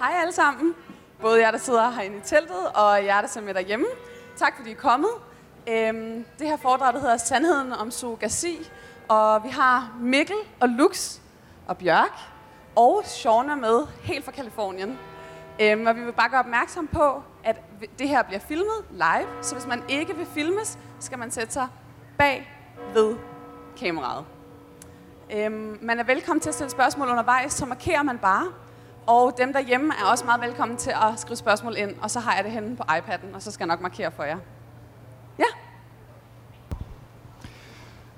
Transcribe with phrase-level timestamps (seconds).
[0.00, 0.74] Hej alle sammen.
[1.20, 3.86] Både jer, der sidder herinde i teltet, og jer, der ser med derhjemme.
[4.36, 5.10] Tak fordi I er kommet.
[5.68, 8.70] Øhm, det her foredrag det hedder Sandheden om surrogasi.
[9.08, 11.18] Og vi har Mikkel og Lux
[11.66, 12.18] og Bjørk
[12.76, 14.98] og Shauna med helt fra Kalifornien.
[15.60, 17.60] Øhm, og vi vil bare gøre opmærksom på, at
[17.98, 19.28] det her bliver filmet live.
[19.42, 21.68] Så hvis man ikke vil filmes, skal man sætte sig
[22.18, 22.50] bag
[22.94, 23.16] ved
[23.76, 24.24] kameraet.
[25.32, 28.46] Øhm, man er velkommen til at stille spørgsmål undervejs, så markerer man bare.
[29.06, 32.34] Og dem derhjemme er også meget velkommen til at skrive spørgsmål ind, og så har
[32.34, 34.36] jeg det henne på iPad'en, og så skal jeg nok markere for jer.
[35.38, 35.44] Ja.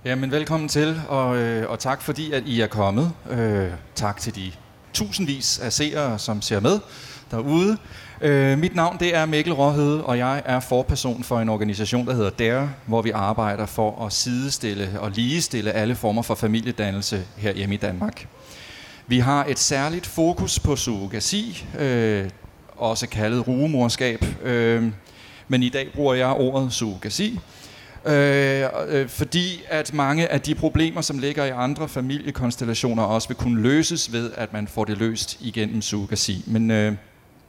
[0.04, 3.12] Jamen, velkommen til, og, øh, og tak fordi, at I er kommet.
[3.30, 4.52] Øh, tak til de
[4.92, 6.80] tusindvis af seere, som ser med
[7.30, 7.76] derude.
[8.20, 12.14] Øh, mit navn det er Mikkel Råhede, og jeg er forperson for en organisation, der
[12.14, 17.52] hedder DARE, hvor vi arbejder for at sidestille og ligestille alle former for familiedannelse her
[17.52, 18.26] hjemme i Danmark.
[19.06, 22.30] Vi har et særligt fokus på surrogasi, øh,
[22.76, 24.84] også kaldet rugemorskab, øh,
[25.48, 27.40] men i dag bruger jeg ordet surrogasi,
[28.06, 33.36] øh, øh, fordi at mange af de problemer, som ligger i andre familiekonstellationer, også vil
[33.36, 36.44] kunne løses ved, at man får det løst igennem surrogasi.
[36.46, 36.92] Men, øh,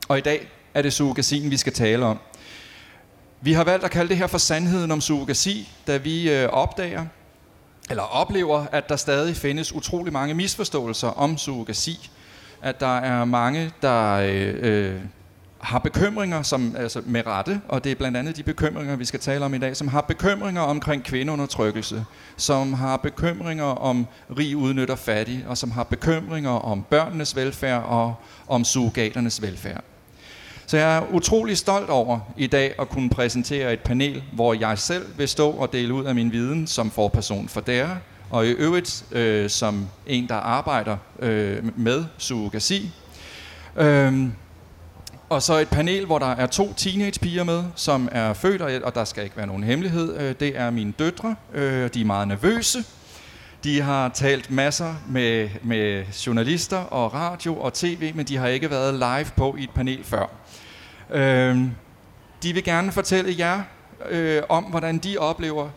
[0.08, 2.20] og i dag er det surrogasien, vi skal tale om.
[3.42, 7.06] Vi har valgt at kalde det her for sandheden om surrogasi, da vi øh, opdager,
[7.90, 12.10] eller oplever, at der stadig findes utrolig mange misforståelser om surrogasi.
[12.62, 15.00] At der er mange, der øh, øh,
[15.60, 19.20] har bekymringer som, altså med rette, og det er blandt andet de bekymringer, vi skal
[19.20, 22.06] tale om i dag, som har bekymringer omkring kvindeundertrykkelse,
[22.38, 28.16] som har bekymringer om rig udnytter fattig, og som har bekymringer om børnenes velfærd og
[28.48, 29.84] om surrogaternes velfærd.
[30.66, 34.80] Så jeg er utrolig stolt over i dag at kunne præsentere et panel, hvor jeg
[34.80, 37.98] selv vil stå og dele ud af min viden som forperson for DERE,
[38.30, 42.92] og i øvrigt øh, som en, der arbejder øh, med surrogasi.
[43.78, 44.34] Øhm,
[45.30, 49.04] og så et panel, hvor der er to teenagepiger med, som er født, og der
[49.04, 50.18] skal ikke være nogen hemmelighed.
[50.20, 51.36] Øh, det er mine døtre.
[51.54, 52.84] Øh, de er meget nervøse.
[53.64, 58.70] De har talt masser med, med journalister og radio og tv, men de har ikke
[58.70, 60.43] været live på i et panel før.
[61.14, 61.58] Øh,
[62.44, 63.62] de vil gerne fortælle jer
[64.10, 65.70] øh, om, hvordan de oplever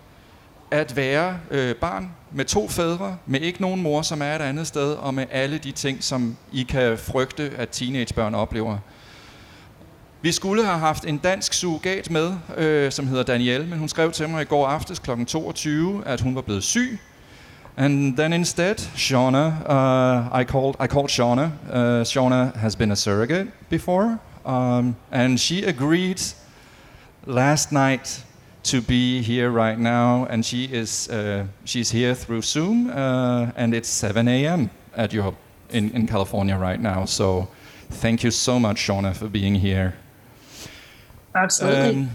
[0.70, 4.66] at være øh, barn med to fædre, med ikke nogen mor, som er et andet
[4.66, 8.78] sted, og med alle de ting, som I kan frygte, at teenagebørn oplever.
[10.22, 14.12] Vi skulle have haft en dansk surrogat med, øh, som hedder Danielle, men hun skrev
[14.12, 15.10] til mig i går aftes kl.
[15.26, 16.98] 22, at hun var blevet syg.
[17.76, 21.50] And then instead, Shauna, uh, I called I called Shauna.
[21.72, 26.22] Uh, Shauna has been a surrogate before, um, and she agreed
[27.26, 28.22] last night
[28.62, 33.74] to be here right now, and she is uh, she's here through Zoom, uh, and
[33.74, 34.70] it's 7 a.m.
[34.96, 35.34] at your
[35.70, 37.04] in, in California right now.
[37.04, 37.48] So,
[37.90, 39.92] thank you so much, Shauna, for being here.
[41.34, 41.90] Absolutely.
[41.90, 42.10] Um,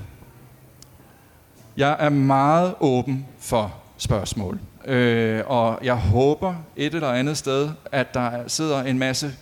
[1.77, 4.59] jeg er meget åben for spørgsmål.
[4.85, 9.35] Øh, og jeg håber et eller andet sted, at der sidder en masse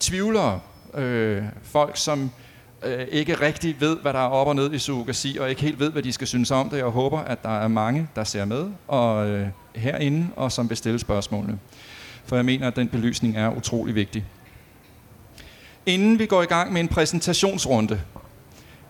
[0.00, 0.60] tvivlere.
[0.96, 2.30] Øh, folk, som
[2.84, 5.80] øh, ikke rigtig ved, hvad der er op og ned i surrogasi, og ikke helt
[5.80, 6.76] ved, hvad de skal synes om det.
[6.76, 10.76] Jeg håber, at der er mange, der ser med og øh, herinde, og som vil
[10.76, 11.58] stille spørgsmålene.
[12.24, 14.24] For jeg mener, at den belysning er utrolig vigtig.
[15.86, 18.00] Inden vi går i gang med en præsentationsrunde,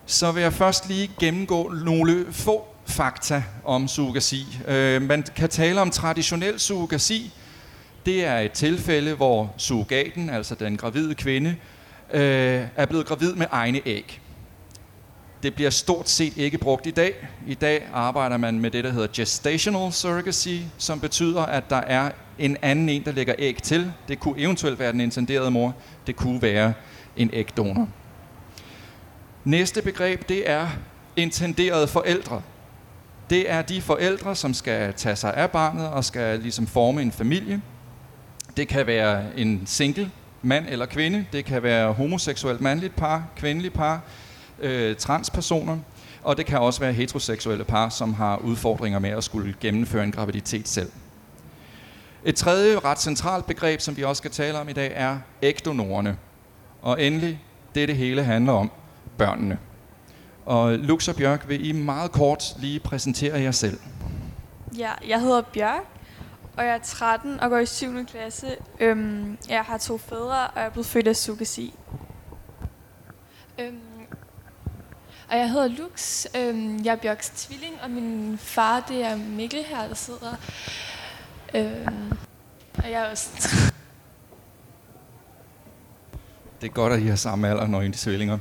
[0.05, 4.59] så vil jeg først lige gennemgå nogle få fakta om surrogasi.
[4.67, 7.33] Øh, man kan tale om traditionel surrogasi.
[8.05, 11.55] Det er et tilfælde, hvor surrogaten, altså den gravide kvinde,
[12.13, 14.21] øh, er blevet gravid med egne æg.
[15.43, 17.27] Det bliver stort set ikke brugt i dag.
[17.47, 22.11] I dag arbejder man med det, der hedder gestational surrogacy, som betyder, at der er
[22.39, 23.93] en anden en, der lægger æg til.
[24.07, 25.75] Det kunne eventuelt være den intenderede mor.
[26.07, 26.73] Det kunne være
[27.17, 27.87] en ægdonor.
[29.43, 30.67] Næste begreb, det er
[31.15, 32.41] intenderede forældre.
[33.29, 37.11] Det er de forældre, som skal tage sig af barnet og skal ligesom forme en
[37.11, 37.61] familie.
[38.57, 40.11] Det kan være en single
[40.47, 41.25] mand eller kvinde.
[41.33, 44.01] Det kan være homoseksuelt mandligt par, kvindeligt par,
[44.59, 45.77] øh, transpersoner.
[46.23, 50.11] Og det kan også være heteroseksuelle par, som har udfordringer med at skulle gennemføre en
[50.11, 50.91] graviditet selv.
[52.23, 56.17] Et tredje ret centralt begreb, som vi også skal tale om i dag, er ægdonorerne.
[56.81, 57.41] Og endelig,
[57.75, 58.71] det det hele handler om,
[59.17, 59.57] børnene.
[60.45, 63.79] Og Lux og Bjørk, vil I meget kort lige præsentere jer selv?
[64.77, 65.83] Ja, jeg hedder Bjørk,
[66.57, 68.05] og jeg er 13 og går i 7.
[68.05, 68.47] klasse.
[68.79, 71.73] Øhm, jeg har to fædre, og jeg er blevet født af surrogasi.
[73.59, 73.79] Øhm,
[75.29, 76.25] og jeg hedder Lux.
[76.35, 80.35] Øhm, jeg er Bjørks tvilling, og min far, det er Mikkel her, der sidder.
[81.55, 82.11] Øhm,
[82.77, 83.29] og jeg er også
[86.61, 88.39] Det er godt, at I har samme alder, når I er tvillinger.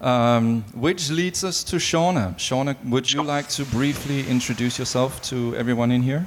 [0.00, 2.34] Um, which leads us to Shauna.
[2.38, 6.26] Shauna, would you like to briefly introduce yourself to everyone in here?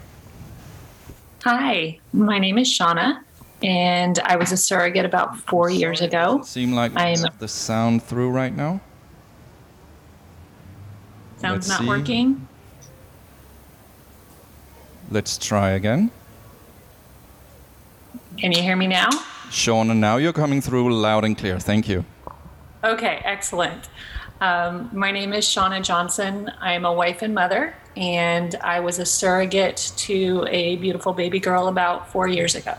[1.44, 3.20] Hi, my name is Shauna,
[3.64, 6.42] and I was a surrogate about four years ago.
[6.44, 8.82] Seem like I am- the sound through right now.
[11.38, 11.88] Sounds Let's not see.
[11.88, 12.48] working.
[15.10, 16.12] Let's try again.
[18.38, 19.10] Can you hear me now?
[19.50, 21.58] Shauna, now you're coming through loud and clear.
[21.60, 22.04] Thank you.
[22.84, 23.90] Okay, excellent.
[24.42, 26.50] Um, my name is Shauna Johnson.
[26.62, 31.68] I'm a wife and mother, and I was a surrogate to a beautiful baby girl
[31.68, 32.76] about four years ago.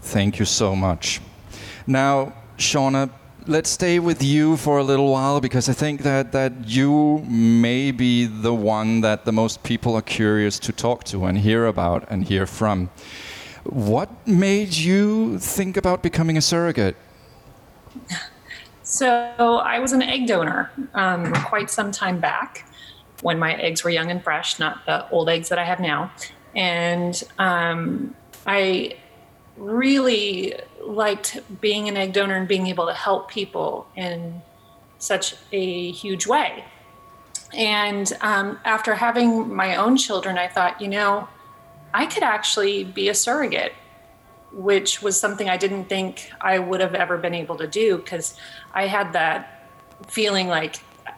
[0.00, 1.20] Thank you so much.
[1.88, 3.10] Now, Shauna,
[3.48, 7.90] let's stay with you for a little while because I think that, that you may
[7.90, 12.04] be the one that the most people are curious to talk to and hear about
[12.08, 12.90] and hear from.
[13.64, 16.94] What made you think about becoming a surrogate?
[18.92, 22.68] So I was an egg donor um, quite some time back
[23.22, 26.12] when my eggs were young and fresh, not the old eggs that I have now.
[26.54, 28.14] And um,
[28.46, 28.98] I
[29.56, 34.42] really liked being an egg donor and being able to help people in
[34.98, 36.62] such a huge way.
[37.54, 41.28] And um, after having my own children, I thought, you know,
[41.94, 43.72] I could actually be a surrogate
[44.52, 48.36] which was something I didn't think I would have ever been able to do because
[48.72, 49.70] I had that
[50.08, 50.76] feeling like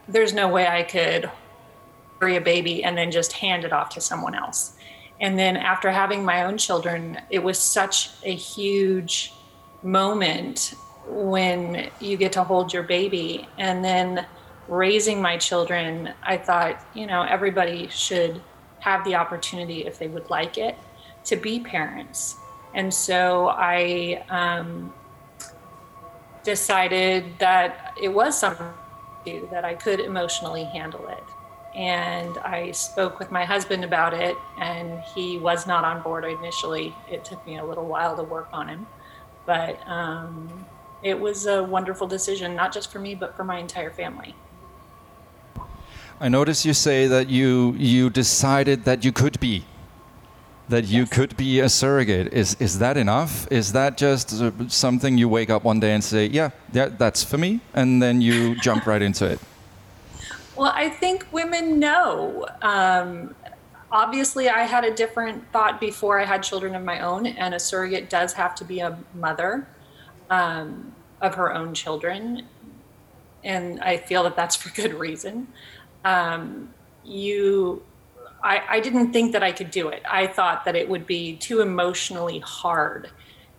[0.08, 1.30] there's no way I could
[2.20, 4.74] carry a baby and then just hand it off to someone else.
[5.20, 9.32] And then after having my own children, it was such a huge
[9.82, 10.74] moment
[11.06, 13.48] when you get to hold your baby.
[13.58, 14.26] And then
[14.68, 18.40] raising my children, I thought, you know, everybody should
[18.80, 20.76] have the opportunity, if they would like it,
[21.24, 22.36] to be parents.
[22.74, 24.92] And so I um,
[26.42, 28.74] decided that it was something
[29.50, 31.22] that I could emotionally handle it.
[31.74, 36.94] And I spoke with my husband about it, and he was not on board initially.
[37.10, 38.86] It took me a little while to work on him,
[39.46, 40.66] but um,
[41.02, 44.34] it was a wonderful decision, not just for me, but for my entire family.
[46.20, 49.64] I notice you say that you you decided that you could be
[50.68, 52.32] that you could be a surrogate.
[52.32, 53.50] Is is that enough?
[53.50, 57.22] Is that just uh, something you wake up one day and say, "Yeah, yeah, that's
[57.22, 59.40] for me," and then you jump right into it?
[60.56, 62.46] Well, I think women know.
[62.62, 63.34] Um,
[63.90, 67.60] obviously, I had a different thought before I had children of my own, and a
[67.60, 69.66] surrogate does have to be a mother
[70.30, 72.46] um, of her own children.
[73.42, 75.48] And I feel that that's for good reason.
[76.04, 76.72] Um,
[77.04, 77.82] you,
[78.44, 80.02] I, I didn't think that I could do it.
[80.08, 83.10] I thought that it would be too emotionally hard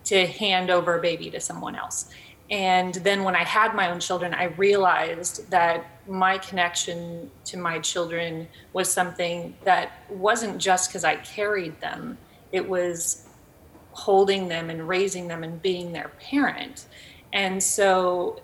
[0.04, 2.08] to hand over a baby to someone else.
[2.48, 7.80] And then when I had my own children, I realized that my connection to my
[7.80, 12.16] children was something that wasn't just because I carried them,
[12.52, 13.26] it was
[13.90, 16.86] holding them and raising them and being their parent.
[17.32, 18.40] And so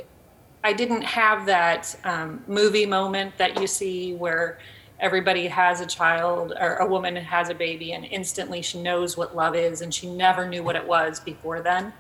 [0.65, 4.59] I didn't have that um, movie moment that you see where
[5.03, 9.37] everybody has a child or a woman has a baby and instantly she knows what
[9.37, 11.93] love is and she never knew what it was before then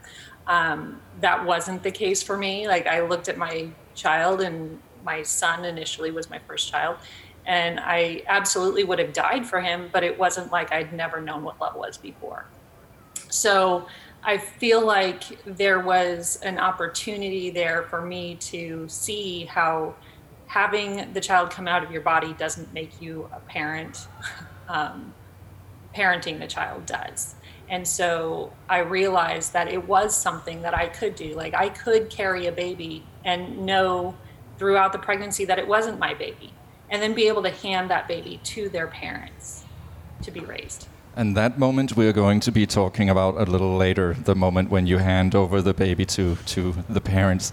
[0.46, 2.66] um, that wasn't the case for me.
[2.66, 6.96] Like I looked at my child, and my son initially was my first child,
[7.46, 11.42] and I absolutely would have died for him, but it wasn't like I'd never known
[11.42, 12.46] what love was before.
[13.28, 13.86] So
[14.24, 19.94] I feel like there was an opportunity there for me to see how
[20.52, 24.06] having the child come out of your body doesn't make you a parent.
[24.68, 25.14] Um,
[25.94, 27.34] parenting the child does.
[27.68, 31.34] And so I realized that it was something that I could do.
[31.34, 34.14] Like I could carry a baby and know
[34.58, 36.52] throughout the pregnancy that it wasn't my baby,
[36.90, 39.64] and then be able to hand that baby to their parents
[40.22, 40.88] to be raised.
[41.16, 44.86] And that moment we're going to be talking about a little later, the moment when
[44.86, 47.52] you hand over the baby to, to the parents.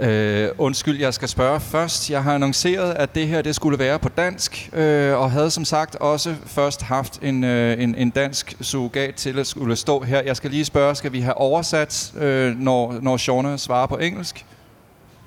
[0.00, 2.10] Uh, undskyld, jeg skal spørge først.
[2.10, 5.64] Jeg har annonceret, at det her det skulle være på dansk, øh, og havde som
[5.64, 10.22] sagt også først haft en, øh, en, en dansk surrogat til at skulle stå her.
[10.22, 14.46] Jeg skal lige spørge, skal vi have oversat, øh, når, når Shauna svarer på engelsk?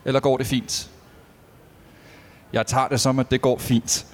[0.06, 0.90] Eller går det fint?
[2.54, 4.06] Jeg tager det som, at det går fint.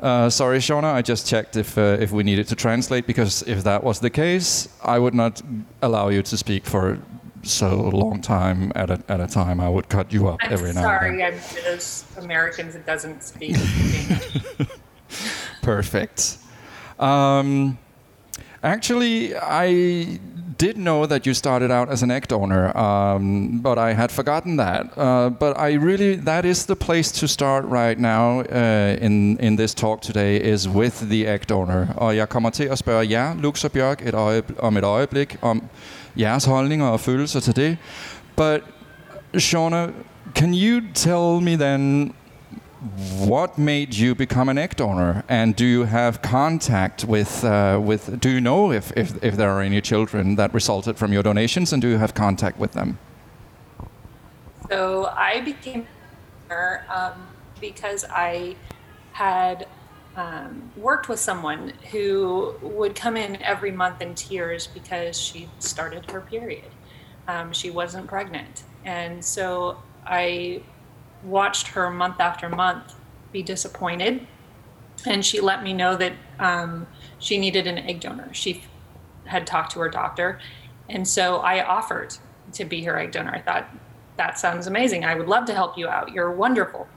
[0.00, 3.64] Uh, sorry, Shauna, I just checked if uh, if we needed to translate because if
[3.64, 5.42] that was the case, I would not
[5.82, 6.98] allow you to speak for
[7.42, 9.60] so long time at a at a time.
[9.60, 11.40] I would cut you up I'm every now and then.
[11.40, 11.62] sorry.
[11.64, 13.56] I'm those Americans that doesn't speak
[15.62, 16.38] Perfect.
[16.98, 17.78] Um,
[18.62, 20.20] actually, I
[20.58, 24.56] did know that you started out as an egg donor, um, but I had forgotten
[24.56, 24.86] that.
[24.96, 29.56] Uh, but I really, that is the place to start right now uh, in, in
[29.56, 31.88] this talk today, is with the egg donor.
[31.96, 35.62] Og jeg kommer til at spørge jer, Lux og Bjørk, et om et øjeblik, om
[36.16, 37.76] jeres holdninger og følelser til det.
[38.36, 38.60] But,
[39.38, 39.86] Shauna,
[40.34, 42.12] can you tell me then
[43.18, 48.20] what made you become an egg donor and do you have contact with uh, with
[48.20, 51.72] do you know if, if if there are any children that resulted from your donations
[51.72, 52.98] and do you have contact with them
[54.68, 57.26] So I became a donor um,
[57.60, 58.56] because I
[59.12, 59.66] had
[60.16, 66.10] um, worked with someone who would come in every month in tears because she started
[66.10, 66.70] her period.
[67.28, 68.64] Um, she wasn't pregnant.
[68.84, 70.62] And so I
[71.22, 72.94] watched her month after month
[73.32, 74.26] be disappointed.
[75.06, 76.86] And she let me know that um,
[77.18, 78.32] she needed an egg donor.
[78.32, 78.64] She
[79.24, 80.40] had talked to her doctor.
[80.88, 82.16] And so I offered
[82.54, 83.34] to be her egg donor.
[83.34, 83.68] I thought,
[84.16, 85.04] that sounds amazing.
[85.04, 86.12] I would love to help you out.
[86.12, 86.88] You're wonderful.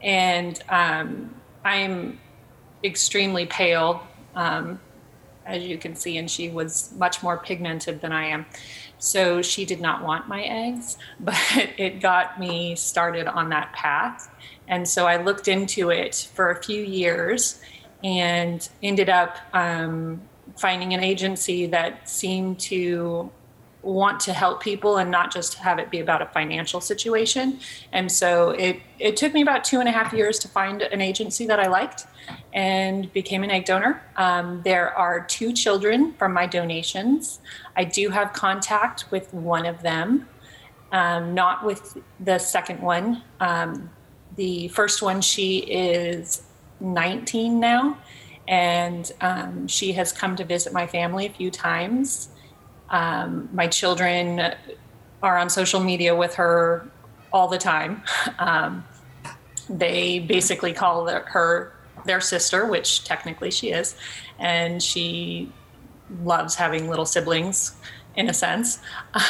[0.00, 2.18] And um, I'm
[2.82, 4.80] extremely pale, um,
[5.46, 8.46] as you can see, and she was much more pigmented than I am.
[8.98, 11.36] So she did not want my eggs, but
[11.76, 14.30] it got me started on that path.
[14.68, 17.60] And so I looked into it for a few years
[18.04, 20.22] and ended up um,
[20.56, 23.30] finding an agency that seemed to
[23.82, 27.58] want to help people and not just have it be about a financial situation.
[27.92, 31.00] And so it, it took me about two and a half years to find an
[31.00, 32.06] agency that I liked
[32.52, 34.02] and became an egg donor.
[34.16, 37.40] Um, there are two children from my donations.
[37.76, 40.28] I do have contact with one of them,
[40.92, 43.22] um, not with the second one.
[43.40, 43.90] Um,
[44.36, 46.42] the first one, she is
[46.80, 47.98] 19 now,
[48.48, 52.28] and um, she has come to visit my family a few times.
[52.92, 54.54] Um, my children
[55.22, 56.88] are on social media with her
[57.32, 58.02] all the time.
[58.38, 58.84] Um,
[59.68, 61.72] they basically call her
[62.04, 63.96] their sister, which technically she is,
[64.38, 65.50] and she
[66.22, 67.74] loves having little siblings
[68.16, 68.80] in a sense,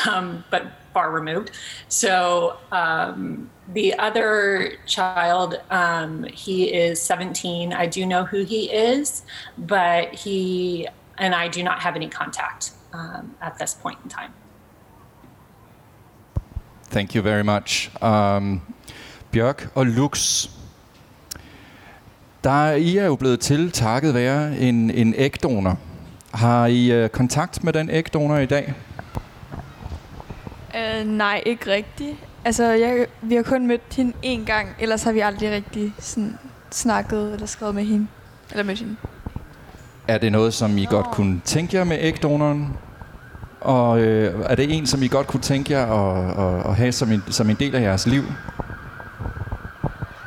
[0.08, 1.52] um, but far removed.
[1.88, 7.72] So um, the other child, um, he is 17.
[7.72, 9.22] I do know who he is,
[9.56, 10.88] but he
[11.18, 14.32] and I do not have any contact um, at this point in time.
[16.90, 17.90] Thank you very much.
[18.02, 18.60] Um,
[19.30, 20.48] Bjørk og Lux,
[22.44, 25.78] der er, I er jo blevet til takket være en, en ægdonor.
[26.34, 28.74] Har I uh, kontakt med den ægdonor i dag?
[30.74, 32.16] Uh, nej, ikke rigtigt.
[32.44, 36.38] Altså, jeg, vi har kun mødt hende én gang, ellers har vi aldrig rigtig sådan,
[36.70, 38.06] snakket eller skrevet med hende.
[38.50, 38.96] Eller mødt hende.
[40.12, 42.76] Er det noget, som I godt kunne tænke jer med ægdonoren?
[43.60, 46.92] Og øh, er det en, som I godt kunne tænke jer at, at, at have
[46.92, 48.22] som en, som en del af jeres liv?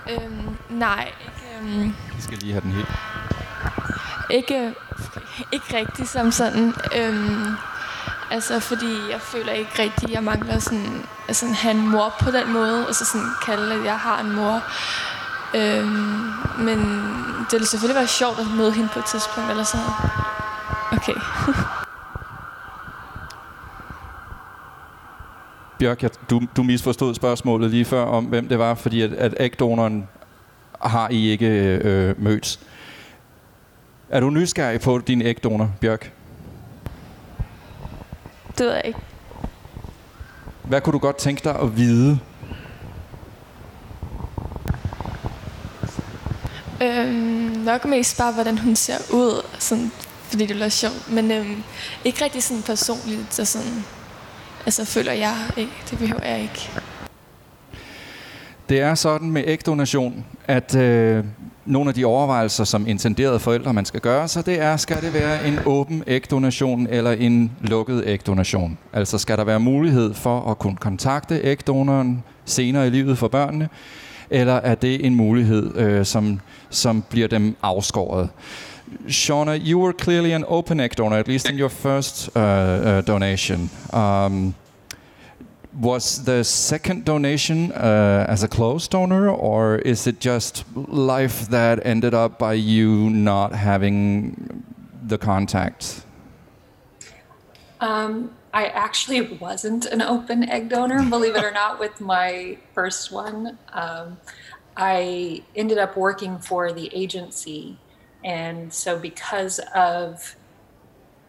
[0.09, 2.87] Øhm, nej, ikke, øhm, I skal lige have den helt.
[4.29, 4.73] ikke,
[5.51, 6.73] ikke rigtig som sådan.
[6.97, 7.55] Øhm,
[8.31, 12.53] altså, fordi jeg føler ikke rigtig, jeg mangler sådan, altså, have en mor på den
[12.53, 12.85] måde.
[12.87, 14.63] Altså sådan kalde, at jeg har en mor.
[15.53, 16.79] Øhm, men
[17.45, 19.95] det ville selvfølgelig være sjovt at møde hende på et tidspunkt, eller sådan noget.
[20.91, 21.13] Okay.
[25.79, 29.35] Bjørk, jeg, du, du misforstod spørgsmålet lige før om, hvem det var, fordi at, at
[29.39, 30.07] ægdonoren
[30.81, 31.47] har I ikke
[31.83, 32.59] øh, mødt.
[34.09, 36.11] Er du nysgerrig på din ægdonor, Bjørk?
[38.57, 38.99] Det ved jeg ikke.
[40.63, 42.19] Hvad kunne du godt tænke dig at vide?
[46.81, 49.91] Øhm, nok mest bare, hvordan hun ser ud, sådan,
[50.23, 51.11] fordi det er sjovt.
[51.11, 51.63] Men øhm,
[52.05, 53.83] ikke rigtig sådan personligt, så sådan,
[54.65, 55.71] altså føler jeg ikke.
[55.89, 56.69] Det behøver jeg ikke.
[58.69, 61.23] Det er sådan med ægdonation, at øh,
[61.65, 65.13] nogle af de overvejelser, som intenderede forældre man skal gøre, så det er, skal det
[65.13, 68.77] være en åben ægdonation eller en lukket ægdonation?
[68.93, 73.69] Altså skal der være mulighed for at kunne kontakte ægdonoren senere i livet for børnene,
[74.29, 76.39] eller er det en mulighed, øh, som,
[76.69, 78.29] som bliver dem afskåret?
[79.09, 83.01] Shauna, you were clearly an open egg donor, at least in your first uh, uh,
[83.07, 83.69] donation.
[83.93, 84.53] Um,
[85.81, 91.85] was the second donation uh, as a closed donor, or is it just life that
[91.85, 94.63] ended up by you not having
[95.07, 96.05] the contact?
[97.81, 103.11] Um, I actually wasn't an open egg donor, believe it or not, with my first
[103.11, 103.59] one.
[103.73, 104.17] Um,
[104.77, 107.77] I ended up working for the agency.
[108.23, 110.37] And so, because of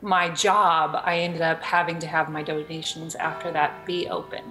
[0.03, 4.45] my job, I ended up having to have my donations after that be open.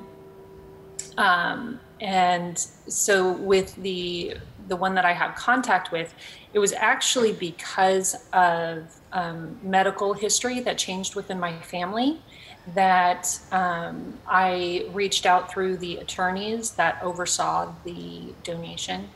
[1.18, 4.36] Um, and so with the
[4.68, 6.14] the one that I have contact with,
[6.52, 12.20] it was actually because of um, medical history that changed within my family
[12.74, 19.10] that um, I reached out through the attorneys that oversaw the donation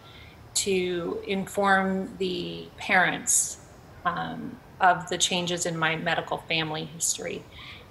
[0.56, 3.58] to inform the parents
[4.06, 7.44] um, of the changes in my medical family history.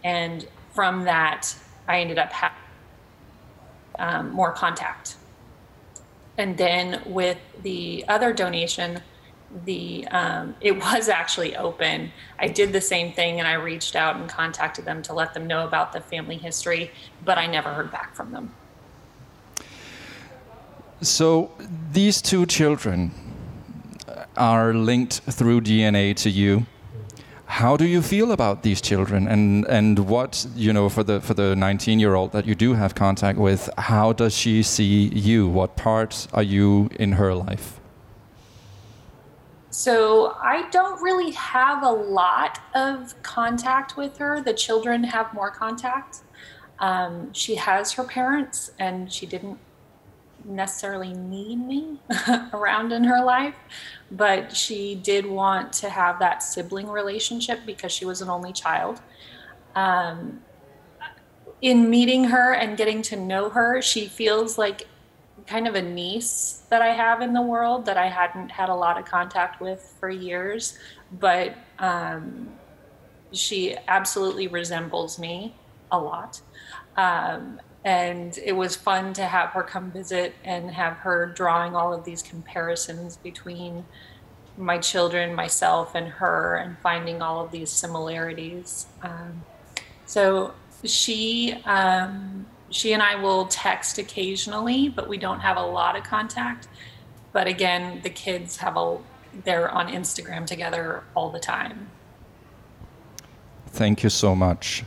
[0.04, 1.54] And from that,
[1.86, 2.58] I ended up having
[3.98, 5.16] um, more contact.
[6.36, 9.02] And then with the other donation,
[9.64, 12.12] the um, it was actually open.
[12.38, 15.46] I did the same thing, and I reached out and contacted them to let them
[15.46, 16.90] know about the family history,
[17.24, 18.54] but I never heard back from them.
[21.00, 21.52] So
[21.92, 23.12] these two children
[24.36, 26.66] are linked through DNA to you.
[27.46, 31.32] How do you feel about these children, and and what you know for the for
[31.32, 33.70] the 19 year old that you do have contact with?
[33.78, 35.48] How does she see you?
[35.48, 37.77] What parts are you in her life?
[39.70, 44.40] So I don't really have a lot of contact with her.
[44.40, 46.22] The children have more contact.
[46.78, 49.58] Um, she has her parents, and she didn't
[50.44, 52.00] necessarily need me
[52.52, 53.54] around in her life,
[54.10, 59.00] but she did want to have that sibling relationship because she was an only child.
[59.74, 60.40] Um,
[61.60, 64.86] in meeting her and getting to know her, she feels like
[65.48, 68.74] kind of a niece that I have in the world that I hadn't had a
[68.74, 70.78] lot of contact with for years,
[71.10, 72.50] but um,
[73.32, 75.54] she absolutely resembles me
[75.90, 76.40] a lot.
[76.98, 81.94] Um, and it was fun to have her come visit and have her drawing all
[81.94, 83.86] of these comparisons between
[84.58, 88.86] my children, myself, and her, and finding all of these similarities.
[89.02, 89.42] Um,
[90.04, 90.52] so
[90.84, 96.04] she um, she and I will text occasionally, but we don't have a lot of
[96.04, 96.68] contact.
[97.32, 98.98] But again, the kids have a
[99.44, 101.88] they're on Instagram together all the time.
[103.72, 104.84] Thank you so much.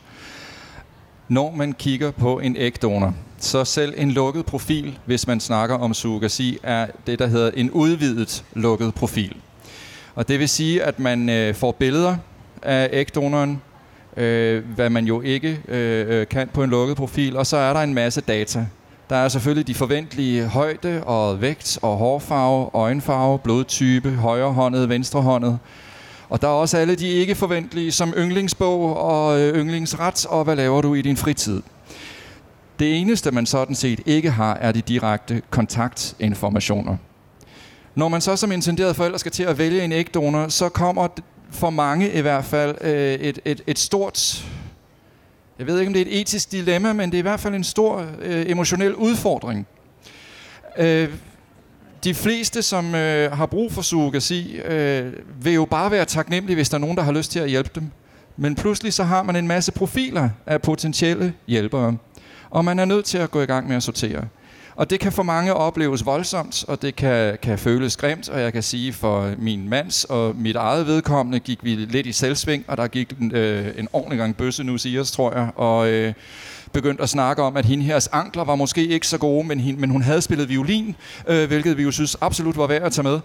[1.28, 5.94] Når man kigger på en ægdonor, så selv en lukket profil, hvis man snakker om
[5.94, 9.38] surrogasi, er det, der hedder en udvidet lukket profil.
[10.16, 12.18] Og det vil sige, at man øh, får billeder
[12.62, 13.62] af ægdonoren,
[14.18, 17.74] øh, hvad man jo ikke øh, øh, kan på en lukket profil, og så er
[17.74, 18.66] der en masse data.
[19.10, 25.60] Der er selvfølgelig de forventelige højde og vægt og hårfarve, øjenfarve, blodtype, højrehåndet, venstrehåndet,
[26.30, 30.56] og der er også alle de ikke forventelige, som yndlingsbog og øh, yndlingsret, og hvad
[30.56, 31.62] laver du i din fritid.
[32.80, 36.98] Det eneste, man sådan set ikke har, er de direkte kontaktinformationer.
[37.96, 41.08] Når man så som intenderet forælder skal til at vælge en ægdonor, så kommer
[41.52, 44.46] for mange i hvert fald øh, et, et, et stort,
[45.60, 47.56] jeg ved ikke om det er et etisk dilemma, men det er i hvert fald
[47.56, 49.68] en stor øh, emotionel udfordring.
[50.78, 51.10] Øh,
[52.04, 56.70] de fleste, som øh, har brug for surrogasi, øh, vil jo bare være taknemmelige, hvis
[56.70, 57.92] der er nogen, der har lyst til at hjælpe dem.
[58.38, 61.98] Men pludselig så har man en masse profiler af potentielle hjælpere,
[62.50, 64.24] og man er nødt til at gå i gang med at sortere.
[64.76, 68.54] Og det kan for mange opleves voldsomt, og det kan, kan føles grimt, og jeg
[68.54, 72.78] kan sige for min mands og mit eget vedkommende gik vi lidt i selvsving, og
[72.78, 76.14] der gik øh, en ordentlig gang bøsse nu, siger tror jeg, og øh,
[76.74, 79.82] begyndte at snakke om, at hende heres ankler var måske ikke så gode, men, hende,
[79.82, 80.96] men hun havde spillet violin,
[81.28, 83.20] øh, hvilket vi jo synes absolut var værd at tage med.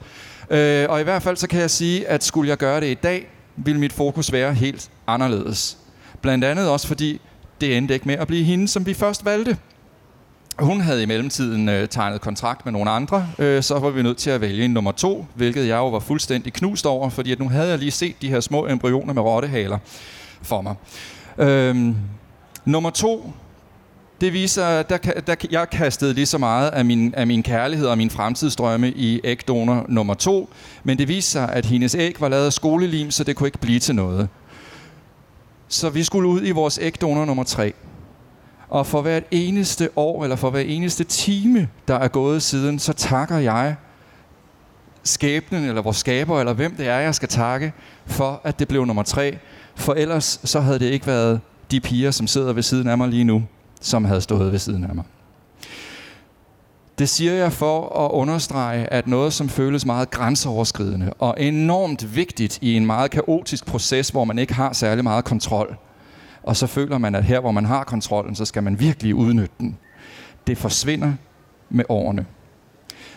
[0.51, 2.95] Øh, og i hvert fald så kan jeg sige, at skulle jeg gøre det i
[2.95, 5.79] dag, ville mit fokus være helt anderledes.
[6.23, 7.21] Blandt andet også fordi,
[7.61, 9.57] det endte ikke med at blive hende, som vi først valgte.
[10.59, 14.17] Hun havde i mellemtiden øh, tegnet kontrakt med nogle andre, øh, så var vi nødt
[14.17, 17.39] til at vælge en nummer to, hvilket jeg jo var fuldstændig knust over, fordi at
[17.39, 19.79] nu havde jeg lige set de her små embryoner med rottehaler
[20.43, 20.75] for mig.
[21.39, 21.95] Øh,
[22.67, 23.33] Nummer to,
[24.21, 27.99] det viser, der, der jeg kastede lige så meget af min, af min kærlighed og
[27.99, 30.51] min fremtidsdrømme i ægdonor nummer to,
[30.85, 33.59] men det viste sig, at hendes æg var lavet af skolelim, så det kunne ikke
[33.59, 34.29] blive til noget.
[35.69, 37.73] Så vi skulle ud i vores ægdonor nummer tre.
[38.69, 42.93] Og for hvert eneste år, eller for hver eneste time, der er gået siden, så
[42.93, 43.77] takker jeg
[45.05, 47.73] skæbnen, eller vores skaber, eller hvem det er, jeg skal takke,
[48.07, 49.39] for at det blev nummer tre.
[49.77, 53.09] For ellers så havde det ikke været de piger, som sidder ved siden af mig
[53.09, 53.43] lige nu,
[53.81, 55.05] som havde stået ved siden af mig.
[56.99, 62.59] Det siger jeg for at understrege, at noget, som føles meget grænseoverskridende og enormt vigtigt
[62.63, 65.77] i en meget kaotisk proces, hvor man ikke har særlig meget kontrol,
[66.47, 69.55] og så føler man, at her, hvor man har kontrollen, så skal man virkelig udnytte
[69.59, 69.79] den.
[70.47, 71.13] Det forsvinder
[71.71, 72.27] med årene.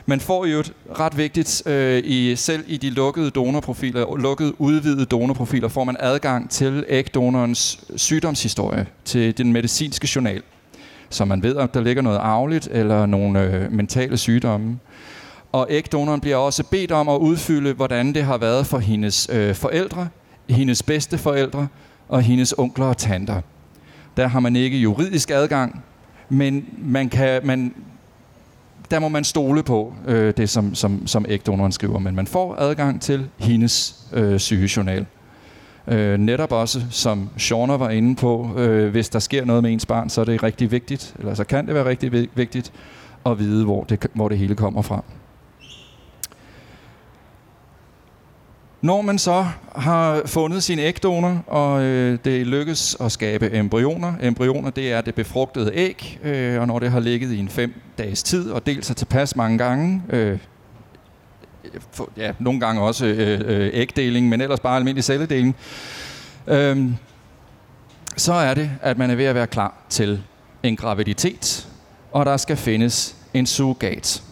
[0.06, 5.06] Man får jo et ret vigtigt, øh, i, selv i de lukkede donorprofiler, lukkede udvidede
[5.06, 10.42] donorprofiler, får man adgang til ægdonorens sygdomshistorie, til den medicinske journal.
[11.10, 14.80] Så man ved, om der ligger noget arveligt eller nogle øh, mentale sygdomme.
[15.52, 19.56] Og ægdonoren bliver også bedt om at udfylde, hvordan det har været for hendes øh,
[19.56, 20.08] forældre,
[20.50, 21.68] hendes bedste forældre
[22.10, 23.42] og hendes onkler og tanter.
[24.18, 25.84] Der har man ikke juridisk adgang,
[26.30, 27.74] men man kan, man,
[28.92, 32.00] der må man stole på øh, det, som, som, som ægdonoren skriver.
[32.00, 35.06] Men man får adgang til hendes øh, sygejournal.
[35.88, 39.86] Øh, netop også, som Shauna var inde på, øh, hvis der sker noget med ens
[39.86, 42.72] barn, så er det rigtig vigtigt, eller så kan det være rigtig vigtigt
[43.26, 45.04] at vide, hvor det, hvor det hele kommer fra.
[48.82, 54.14] Når man så har fundet sin ægdonor, og øh, det lykkes at skabe embryoner.
[54.22, 57.74] Embryoner, det er det befrugtede æg, øh, og når det har ligget i en fem
[57.98, 60.38] dages tid og delt sig tilpas mange gange, øh,
[61.92, 65.56] for, ja, nogle gange også øh, øh, ægdeling, men ellers bare almindelig celledeling,
[66.48, 66.92] øh,
[68.18, 70.22] så er det, at man er ved at være klar til
[70.64, 71.68] en graviditet,
[72.12, 74.24] og der skal findes en surrogat.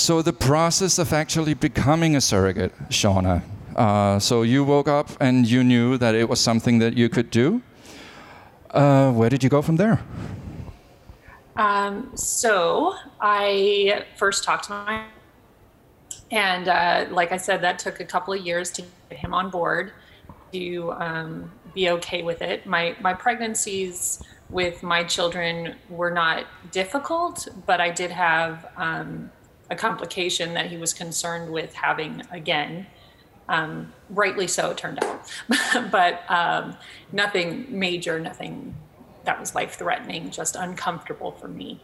[0.00, 3.42] So the process of actually becoming a surrogate, Shauna.
[3.76, 7.30] Uh, so you woke up and you knew that it was something that you could
[7.30, 7.60] do.
[8.70, 10.00] Uh, where did you go from there?
[11.56, 15.04] Um, so I first talked to my,
[16.30, 19.50] and uh, like I said, that took a couple of years to get him on
[19.50, 19.92] board
[20.52, 22.64] to um, be okay with it.
[22.64, 29.30] My my pregnancies with my children were not difficult, but I did have um,
[29.70, 32.86] a complication that he was concerned with having again.
[33.48, 35.28] Um, rightly so, it turned out,
[35.90, 36.76] but um,
[37.12, 38.74] nothing major, nothing
[39.24, 41.80] that was life threatening, just uncomfortable for me.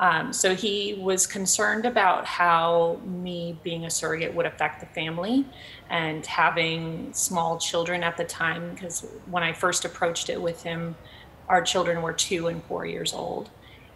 [0.00, 5.44] Um, so he was concerned about how me being a surrogate would affect the family
[5.90, 10.94] and having small children at the time, because when I first approached it with him,
[11.48, 13.50] our children were two and four years old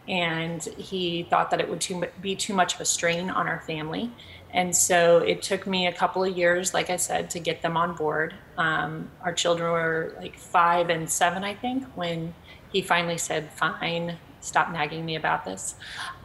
[0.09, 3.61] and he thought that it would too, be too much of a strain on our
[3.61, 4.11] family.
[4.51, 7.77] And so it took me a couple of years, like I said, to get them
[7.77, 8.35] on board.
[8.59, 12.35] Um, our children were like five and seven, I think, when
[12.71, 15.77] he finally said, Fine, stop nagging me about this.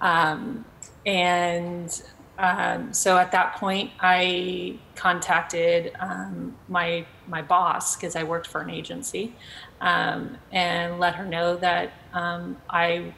[0.01, 0.65] Um,
[1.05, 2.01] and
[2.37, 8.61] um, so at that point, I contacted um, my my boss because I worked for
[8.61, 9.33] an agency,
[9.81, 13.13] um, and let her know that um, I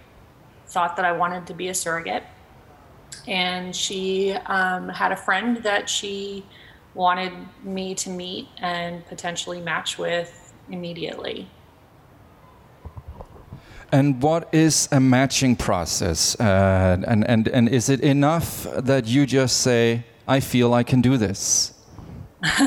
[0.69, 2.23] thought that I wanted to be a surrogate.
[3.27, 6.45] And she um, had a friend that she
[6.93, 11.47] wanted me to meet and potentially match with immediately.
[13.91, 16.39] And what is a matching process?
[16.39, 21.01] Uh, and, and, and is it enough that you just say, I feel I can
[21.01, 21.73] do this?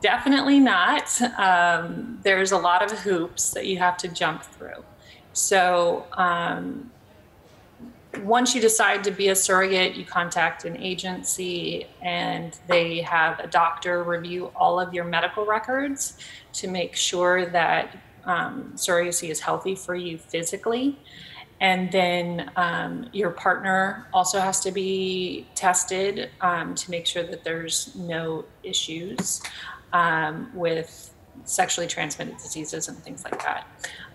[0.00, 1.20] Definitely not.
[1.38, 4.84] Um, there's a lot of hoops that you have to jump through.
[5.34, 6.91] So, um,
[8.20, 13.46] once you decide to be a surrogate, you contact an agency and they have a
[13.46, 16.18] doctor review all of your medical records
[16.52, 20.98] to make sure that um, surrogacy is healthy for you physically.
[21.60, 27.44] And then um, your partner also has to be tested um, to make sure that
[27.44, 29.42] there's no issues
[29.92, 33.66] um, with sexually transmitted diseases and things like that.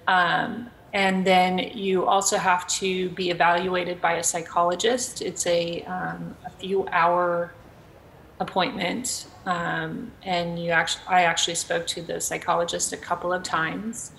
[0.08, 5.22] Um, and then you also have to be evaluated by a psychologist.
[5.22, 7.54] It's a, um, a few hour
[8.40, 14.12] appointment, um, and you actually I actually spoke to the psychologist a couple of times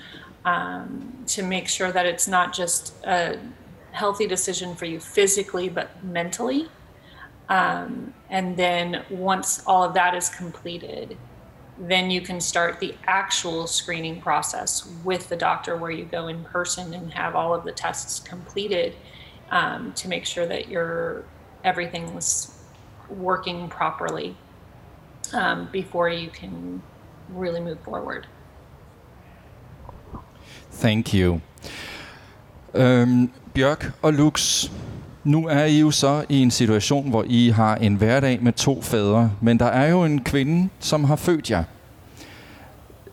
[0.45, 3.39] um, to make sure that it's not just a
[3.93, 6.69] healthy decision for you physically but mentally.
[7.49, 11.17] Um, and then once all of that is completed,
[11.81, 16.43] then you can start the actual screening process with the doctor where you go in
[16.45, 18.95] person and have all of the tests completed
[19.51, 21.25] um, to make sure that your
[21.65, 22.59] everything was
[23.09, 24.37] working properly
[25.33, 26.83] um, before you can
[27.29, 28.27] really move forward.
[30.71, 31.41] Thank you.
[32.75, 34.71] Øhm, Bjørk og Lux,
[35.25, 38.83] nu er I jo så i en situation, hvor I har en hverdag med to
[38.83, 41.65] fædre, men der er jo en kvinde, som har født jer.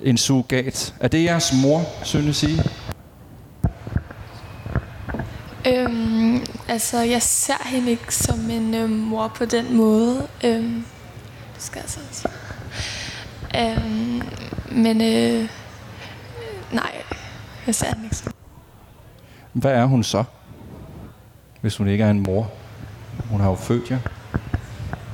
[0.03, 0.93] En surrogat.
[0.99, 2.59] Er det jeres mor, synes I?
[5.67, 10.27] Øhm, altså, jeg ser hende ikke som en øhm, mor på den måde.
[10.43, 10.85] Øhm,
[11.55, 12.31] det skal jeg så sige.
[13.61, 14.21] Øhm,
[14.71, 15.49] men øh,
[16.71, 16.91] nej,
[17.67, 18.33] jeg ser hende ikke som.
[19.53, 20.23] Hvad er hun så,
[21.65, 22.51] hvis hun ikke er en mor?
[23.29, 23.97] Hun har jo født jer.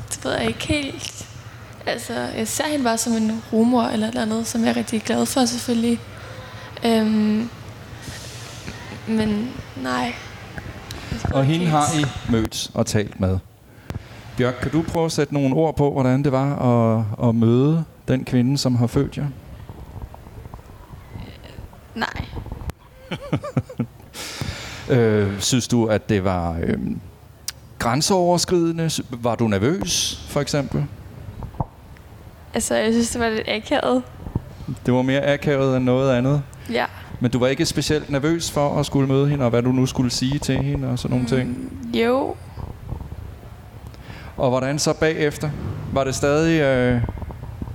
[0.09, 1.27] Det ved jeg ikke helt.
[1.85, 4.75] Altså, jeg ser hende bare som en rumor eller et eller andet, som jeg er
[4.75, 5.99] rigtig glad for selvfølgelig.
[6.85, 7.49] Øhm,
[9.07, 9.51] men
[9.83, 10.13] nej.
[11.33, 13.39] Og hende har I mødt og talt med.
[14.37, 17.83] Bjørk, kan du prøve at sætte nogle ord på, hvordan det var at, at møde
[18.07, 19.27] den kvinde, som har født jer?
[21.95, 22.25] Nej.
[24.91, 26.77] Øh, synes du, at det var øh,
[27.79, 28.89] grænseoverskridende?
[29.09, 30.85] Var du nervøs, for eksempel?
[32.53, 34.03] Altså, jeg synes, det var lidt akavet.
[34.85, 36.41] Det var mere akavet end noget andet.
[36.71, 36.85] Ja.
[37.19, 39.85] Men du var ikke specielt nervøs for at skulle møde hende, og hvad du nu
[39.85, 41.71] skulle sige til hende og sådan nogle ting?
[41.93, 42.35] Jo.
[44.37, 45.49] Og hvordan så bagefter?
[45.93, 46.61] Var det stadig...
[46.61, 47.01] Øh,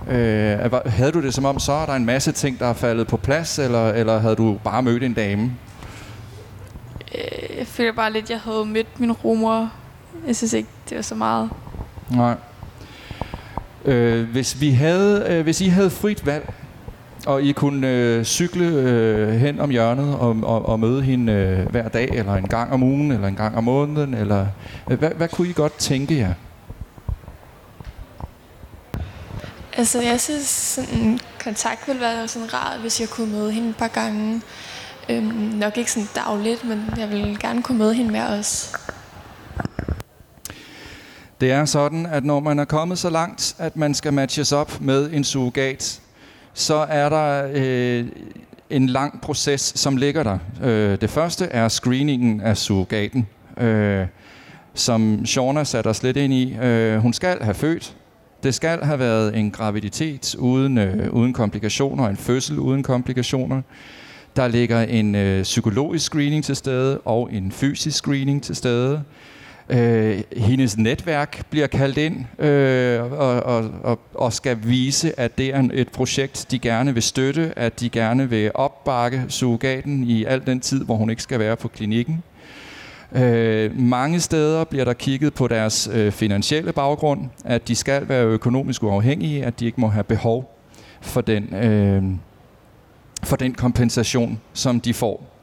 [0.08, 3.06] øh, havde du det som om, så er der en masse ting, der er faldet
[3.06, 5.50] på plads, eller, eller havde du bare mødt en dame?
[7.16, 9.72] Øh, Jeg føler bare lidt, at jeg havde mødt min rumor.
[10.26, 11.50] Jeg synes ikke, det var så meget.
[12.10, 12.34] Nej.
[13.84, 16.52] Øh, hvis, vi havde, øh, hvis I havde frit valg,
[17.26, 21.70] og I kunne øh, cykle øh, hen om hjørnet og, og, og møde hende øh,
[21.70, 24.46] hver dag, eller en gang om ugen, eller en gang om måneden, eller
[24.90, 26.32] øh, hvad, hvad kunne I godt tænke jer?
[29.76, 33.76] Altså, jeg synes, sådan kontakt ville være sådan rart, hvis jeg kunne møde hende et
[33.76, 34.42] par gange.
[35.08, 38.72] Øhm, nok ikke sådan dagligt, men jeg vil gerne kunne møde hende med os.
[41.40, 44.80] Det er sådan, at når man er kommet så langt, at man skal matches op
[44.80, 46.00] med en surrogat,
[46.54, 48.06] så er der øh,
[48.70, 50.38] en lang proces, som ligger der.
[50.62, 54.06] Øh, det første er screeningen af surrogaten, øh,
[54.74, 56.56] som Shauna satte os lidt ind i.
[56.62, 57.96] Øh, hun skal have født.
[58.42, 63.62] Det skal have været en graviditet uden, øh, uden komplikationer, en fødsel uden komplikationer.
[64.36, 69.02] Der ligger en øh, psykologisk screening til stede og en fysisk screening til stede.
[69.68, 75.54] Øh, hendes netværk bliver kaldt ind øh, og, og, og, og skal vise, at det
[75.54, 80.46] er et projekt, de gerne vil støtte, at de gerne vil opbakke surrogaten i al
[80.46, 82.22] den tid, hvor hun ikke skal være på klinikken.
[83.12, 88.24] Øh, mange steder bliver der kigget på deres øh, finansielle baggrund, at de skal være
[88.24, 90.58] økonomisk uafhængige, at de ikke må have behov
[91.00, 92.02] for den, øh,
[93.22, 95.36] for den kompensation, som de får.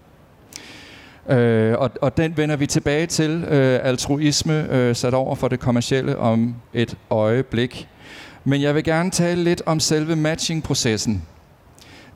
[1.30, 5.60] Øh, og, og den vender vi tilbage til, øh, altruisme øh, sat over for det
[5.60, 7.88] kommercielle om et øjeblik.
[8.44, 11.24] Men jeg vil gerne tale lidt om selve matching-processen.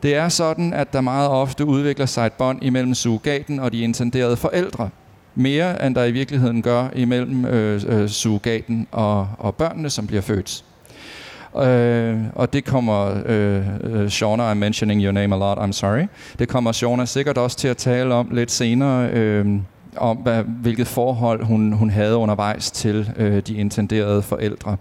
[0.04, 3.80] Det er sådan, at der meget ofte udvikler sig et bånd imellem surrogaten og de
[3.80, 4.90] intenderede forældre.
[5.36, 10.22] Mere end der i virkeligheden gør imellem øh, øh, surrogaten og, og børnene, som bliver
[10.22, 10.64] født.
[11.64, 16.08] Øh, og det kommer øh, øh, Shauna, I'm mentioning your name a lot, I'm sorry.
[16.40, 19.46] Det kommer Shauna sikkert også til at tale om lidt senere, øh,
[19.98, 24.78] om hvad, hvilket forhold hun, hun havde undervejs til øh, de intenderede forældre.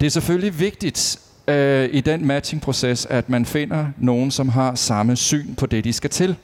[0.00, 5.16] Det er selvfølgelig vigtigt øh, i den matchingproces, at man finder nogen, som har samme
[5.16, 6.36] syn på det, de skal til.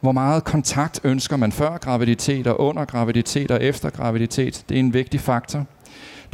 [0.00, 4.64] Hvor meget kontakt ønsker man før graviditet og under graviditet og efter graviditet?
[4.68, 5.66] Det er en vigtig faktor.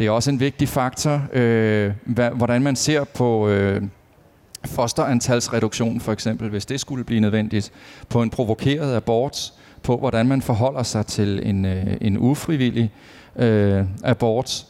[0.00, 1.92] Det er også en vigtig faktor, øh,
[2.34, 3.82] hvordan man ser på øh,
[4.64, 7.72] fosterantalsreduktion for eksempel, hvis det skulle blive nødvendigt,
[8.08, 12.92] på en provokeret abort, på hvordan man forholder sig til en, øh, en ufrivillig
[13.36, 14.66] øh, abort.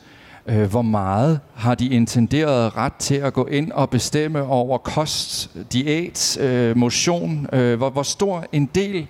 [0.46, 5.50] Øh, hvor meget har de intenderet ret til at gå ind og bestemme over kost,
[5.72, 7.46] diæt, øh, motion?
[7.52, 9.06] Øh, hvor, hvor stor en del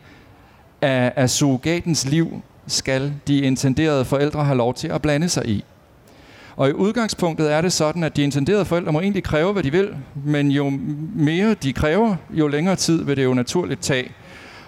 [0.83, 5.65] af, af surrogatens liv skal de intenderede forældre have lov til at blande sig i?
[6.61, 9.73] Og i udgangspunktet er det sådan, at de intenderede forældre må egentlig kræve, hvad de
[9.73, 10.73] vil, men jo
[11.15, 14.13] mere de kræver, jo længere tid vil det jo naturligt tage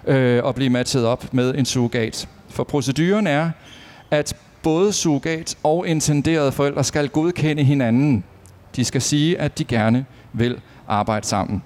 [0.07, 2.29] øh, at blive matchet op med en surrogat.
[2.49, 3.51] For proceduren er,
[4.11, 8.25] at både surrogat og intenderede forældre skal godkende hinanden.
[8.77, 11.63] De skal sige, at de gerne vil arbejde sammen.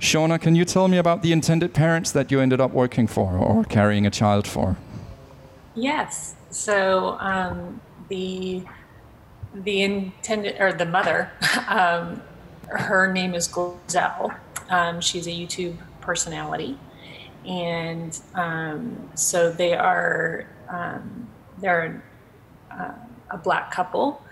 [0.00, 3.26] Shauna, can you tell me about the intended parents that you ended up working for
[3.26, 4.76] or carrying a child for?
[5.76, 6.34] Yes.
[6.50, 8.62] So um, the
[9.54, 11.30] the intended or the mother,
[11.68, 12.22] um,
[12.66, 14.36] her name is Glozell.
[14.68, 16.78] Um, she's a YouTube personality,
[17.46, 22.02] and um, so they are um, they're
[22.70, 22.92] uh,
[23.30, 24.22] a black couple,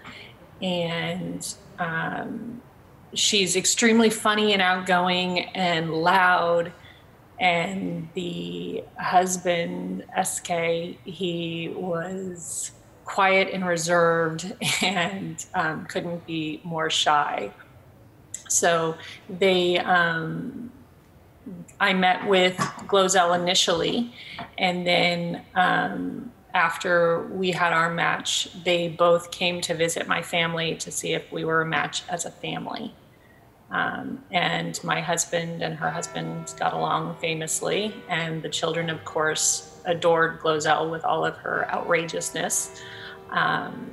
[0.61, 2.61] and um,
[3.15, 6.73] she's extremely funny and outgoing and loud.
[7.39, 10.49] And the husband sk
[11.05, 12.71] he was
[13.05, 17.51] quiet and reserved and um, couldn't be more shy
[18.49, 18.97] so
[19.29, 20.71] they um,
[21.81, 24.12] i met with glozell initially
[24.59, 30.75] and then um, after we had our match, they both came to visit my family
[30.77, 32.95] to see if we were a match as a family.
[33.73, 39.81] Um, and my husband and her husband got along famously, and the children, of course,
[39.87, 42.83] adored Glozell with all of her outrageousness.
[43.31, 43.91] Um,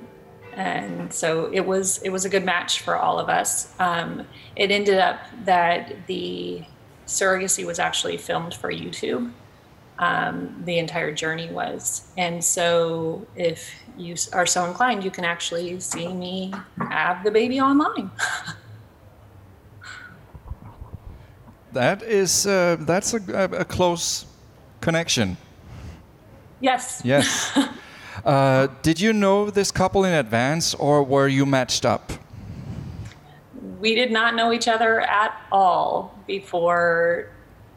[0.54, 3.74] and so it was it was a good match for all of us.
[3.80, 6.66] Um, it ended up that the
[7.08, 9.32] surrogacy was actually filmed for YouTube.
[9.98, 15.80] Um, the entire journey was, and so if you are so inclined, you can actually
[15.80, 18.12] see me have the baby online.
[21.74, 24.26] That is uh, that's a, a, a close
[24.82, 25.38] connection.
[26.60, 27.02] yes.
[27.04, 27.58] Yes.
[28.26, 32.12] uh, did you know this couple in advance, or were you matched up?
[33.80, 37.30] we did not know each other at all before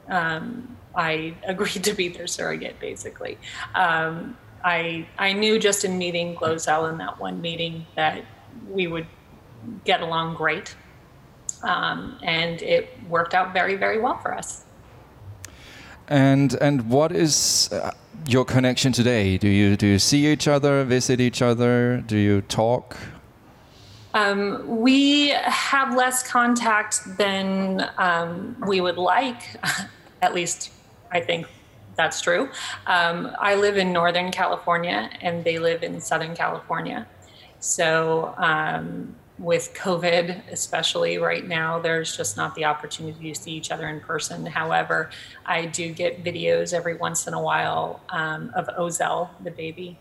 [0.08, 2.78] um, I agreed to be their surrogate.
[2.80, 3.38] Basically,
[3.74, 8.24] um, I I knew just in meeting Glozell in that one meeting that
[8.68, 9.06] we would
[9.84, 10.74] get along great,
[11.62, 14.64] um, and it worked out very very well for us.
[16.08, 17.92] And and what is uh,
[18.26, 19.38] your connection today?
[19.38, 22.02] Do you do you see each other, visit each other?
[22.06, 22.96] Do you talk?
[24.14, 29.42] Um, we have less contact than um, we would like.
[30.22, 30.70] At least,
[31.10, 31.46] I think
[31.96, 32.50] that's true.
[32.86, 37.06] Um, I live in Northern California, and they live in Southern California.
[37.60, 43.70] So, um, with COVID, especially right now, there's just not the opportunity to see each
[43.70, 44.46] other in person.
[44.46, 45.10] However,
[45.46, 49.98] I do get videos every once in a while um, of Ozell, the baby.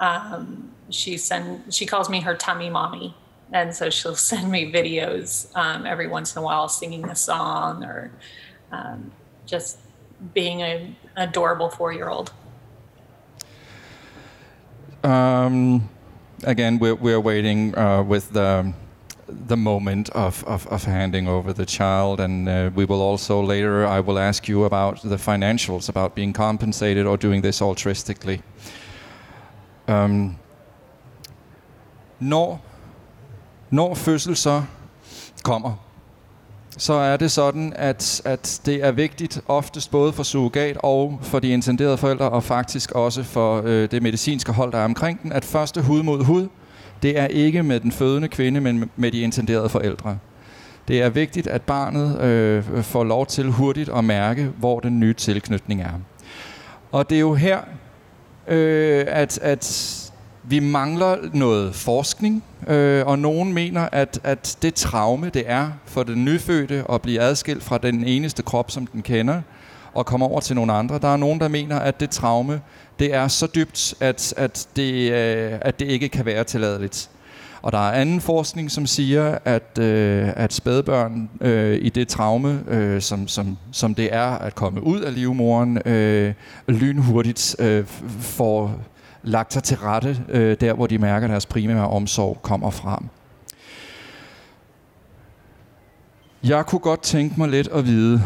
[0.00, 3.14] Um, she send she calls me her tummy mommy
[3.52, 7.84] and so she'll send me videos um, every once in a while singing a song
[7.84, 8.10] or
[8.72, 9.10] um,
[9.46, 9.78] just
[10.32, 12.32] being an adorable four-year-old
[15.02, 15.88] Um,
[16.46, 18.72] again, we're, we're waiting uh, with the,
[19.26, 23.86] the moment of, of, of handing over the child, and uh, we will also later,
[23.86, 28.40] I will ask you about the financials, about being compensated or doing this altruistically.
[29.88, 30.36] Um,
[32.20, 32.60] når,
[33.70, 34.62] når fødsel så
[35.42, 35.76] kommer,
[36.78, 41.38] så er det sådan, at, at det er vigtigt oftest både for surrogat og for
[41.38, 45.32] de intenderede forældre, og faktisk også for øh, det medicinske hold, der er omkring den,
[45.32, 46.48] at første hud mod hud,
[47.02, 50.18] det er ikke med den fødende kvinde, men med de intenderede forældre.
[50.88, 55.14] Det er vigtigt, at barnet øh, får lov til hurtigt at mærke, hvor den nye
[55.14, 55.92] tilknytning er.
[56.92, 57.60] Og det er jo her,
[58.48, 60.03] øh, at, at
[60.48, 66.02] vi mangler noget forskning, øh, og nogen mener, at, at det traume, det er for
[66.02, 69.40] den nyfødte at blive adskilt fra den eneste krop, som den kender,
[69.94, 70.98] og komme over til nogle andre.
[70.98, 72.60] Der er nogen, der mener, at det traume,
[72.98, 77.10] det er så dybt, at, at, det, øh, at det ikke kan være tilladeligt.
[77.62, 82.60] Og der er anden forskning, som siger, at, øh, at spædbørn øh, i det traume,
[82.68, 86.34] øh, som, som, som det er at komme ud af livmoren, øh,
[86.68, 87.84] lynhurtigt øh,
[88.20, 88.80] får
[89.24, 93.08] lagt sig til rette øh, der, hvor de mærker, at deres primære omsorg kommer frem.
[96.44, 98.22] Jeg kunne godt tænke mig lidt at vide,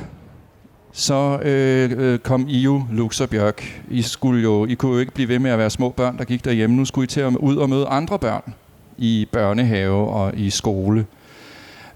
[0.92, 3.82] så øh, øh, kom I jo, Lux og Bjørk.
[3.90, 6.24] I, skulle jo, I kunne jo ikke blive ved med at være små børn, der
[6.24, 6.76] gik derhjemme.
[6.76, 8.54] Nu skulle I til at ud og møde andre børn
[8.96, 11.06] i børnehave og i skole.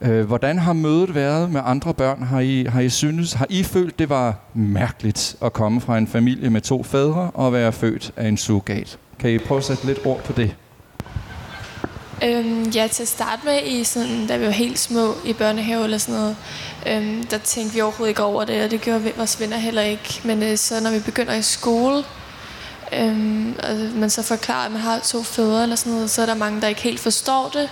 [0.05, 2.23] Øh, hvordan har mødet været med andre børn?
[2.23, 6.07] Har I, har I synes, har I følt, det var mærkeligt at komme fra en
[6.07, 8.99] familie med to fædre og være født af en surrogat?
[9.19, 10.55] Kan I prøve at sætte lidt ord på det?
[12.25, 15.85] Øhm, ja, til at starte med, i sådan, da vi var helt små i børnehave
[15.85, 16.37] eller sådan noget,
[16.87, 20.21] øhm, der tænkte vi overhovedet ikke over det, og det gjorde vores venner heller ikke.
[20.25, 22.05] Men øh, så når vi begynder i skole,
[22.93, 26.27] øhm, og man så forklarer, at man har to fædre eller sådan noget, så er
[26.27, 27.69] der mange, der ikke helt forstår det.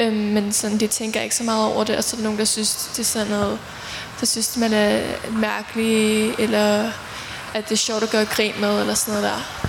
[0.00, 2.38] Øhm, men sådan, de tænker ikke så meget over det, og så er der nogen,
[2.38, 3.58] der synes, det er sådan noget,
[4.20, 5.00] der synes, man er
[5.32, 6.90] mærkelig, eller
[7.54, 9.66] at det er sjovt at gøre grin med, eller sådan noget der.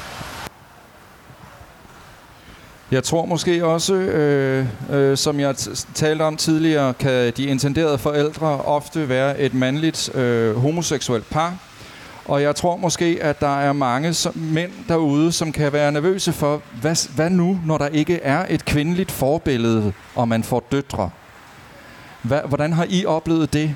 [2.91, 5.55] Jeg tror måske også, øh, øh, som jeg
[5.93, 11.57] talte om tidligere, kan de intenderede forældre ofte være et mandligt øh, homoseksuelt par.
[12.27, 16.33] Og jeg tror måske, at der er mange som, mænd derude, som kan være nervøse
[16.33, 21.09] for, hvad, hvad nu, når der ikke er et kvindeligt forbillede, og man får døtre?
[22.21, 23.75] Hva, hvordan har I oplevet det?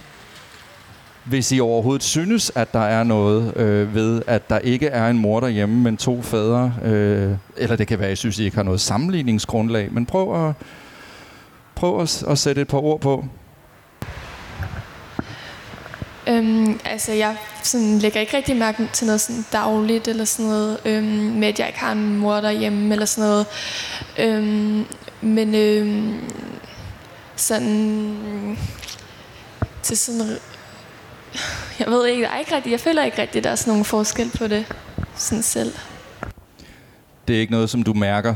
[1.23, 5.17] Hvis I overhovedet synes, at der er noget øh, ved, at der ikke er en
[5.17, 8.57] mor derhjemme, men to fædre, øh, eller det kan være, at I synes, I ikke
[8.57, 10.53] har noget sammenligningsgrundlag, men prøv at,
[11.75, 13.25] prøv at, at sætte et par ord på.
[16.27, 20.77] Øhm, altså, jeg sådan, lægger ikke rigtig mærke til noget sådan dagligt, eller sådan noget,
[20.85, 23.45] øhm, med at jeg ikke har en mor derhjemme, eller sådan noget.
[24.19, 24.85] Øhm,
[25.21, 26.19] men øhm,
[27.35, 28.17] sådan
[29.83, 30.37] til sådan
[31.79, 33.85] jeg ved ikke, der er ikke rigtig, jeg føler ikke rigtig, der er sådan nogen
[33.85, 34.65] forskel på det
[35.15, 35.73] sådan selv.
[37.27, 38.35] Det er ikke noget, som du mærker?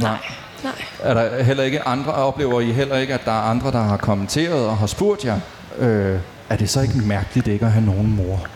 [0.00, 0.18] Nej.
[0.64, 0.72] Nej.
[1.02, 3.96] Er der heller ikke andre, oplever I heller ikke, at der er andre, der har
[3.96, 5.40] kommenteret og har spurgt jer,
[5.78, 6.18] øh,
[6.50, 8.46] er det så ikke mærkeligt ikke at have nogen mor?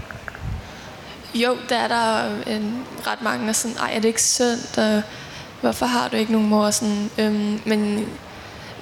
[1.35, 5.03] Jo, der er der en, ret mange, der sådan, ej, er det ikke synd, og
[5.61, 6.71] hvorfor har du ikke nogen mor?
[6.71, 8.09] Sådan, øhm, men,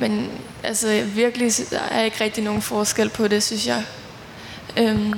[0.00, 0.30] men
[0.62, 3.84] altså, virkelig, der er ikke rigtig nogen forskel på det, synes jeg.
[4.76, 5.14] Øhm,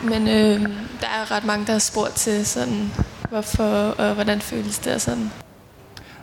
[0.00, 2.92] men øhm, der er ret mange, der har spurgt til, sådan,
[3.28, 5.32] hvorfor og hvordan føles det og sådan.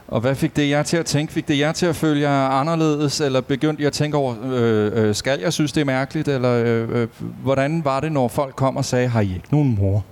[0.07, 1.33] Og hvad fik det jer til at tænke?
[1.33, 4.91] Fik det jer til at føle jer anderledes, eller begyndte I at tænke over, øh,
[5.07, 7.07] øh, skal jeg synes, det er mærkeligt, eller øh, øh,
[7.43, 10.05] hvordan var det, når folk kom og sagde, har I ikke nogen mor?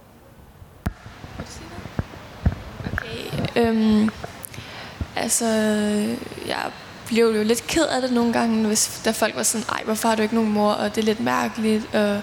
[2.94, 4.10] Okay, øhm,
[5.16, 5.46] altså,
[6.48, 6.72] jeg
[7.08, 10.08] blev jo lidt ked af det nogle gange, hvis der folk var sådan, ej, hvorfor
[10.10, 12.22] har du ikke nogen mor, og det er lidt mærkeligt, og,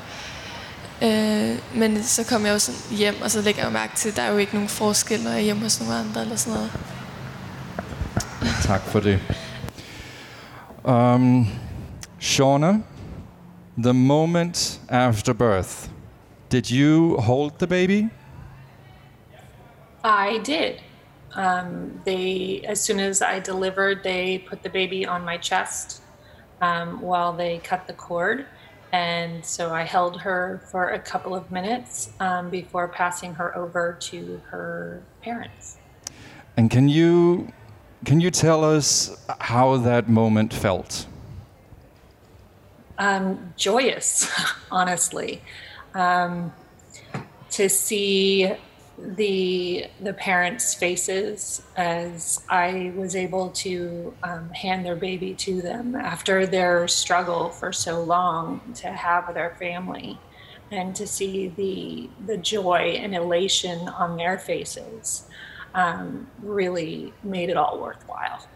[1.02, 4.08] øh, men så kom jeg jo sådan hjem, og så lægger jeg jo mærke til,
[4.08, 6.36] at der er jo ikke nogen forskel, når jeg er hjemme hos nogle andre, eller
[6.36, 6.70] sådan noget.
[8.70, 9.18] Tak for det.
[10.84, 11.46] Um,
[12.20, 12.82] Shauna,
[13.82, 15.88] the moment after birth,
[16.50, 18.08] did you hold the baby?
[20.04, 20.80] I did.
[21.34, 26.02] Um, they, as soon as I delivered, they put the baby on my chest
[26.60, 28.46] um, while they cut the cord.
[28.92, 33.96] And so I held her for a couple of minutes um, before passing her over
[34.10, 35.78] to her parents.
[36.56, 37.52] And can you
[38.04, 41.06] can you tell us how that moment felt?
[42.98, 44.30] Um, joyous,
[44.70, 45.42] honestly,
[45.94, 46.52] um,
[47.50, 48.52] to see
[48.98, 55.94] the the parents' faces as I was able to um, hand their baby to them
[55.94, 60.18] after their struggle for so long to have their family,
[60.70, 65.24] and to see the the joy and elation on their faces
[65.74, 68.46] um, really made it all worthwhile.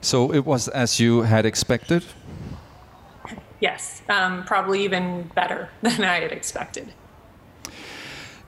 [0.00, 2.04] So it was as you had expected.
[3.60, 6.92] Yes, um, probably even better than I had expected.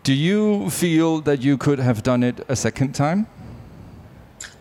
[0.02, 3.26] Do you feel that you could have done it a second time?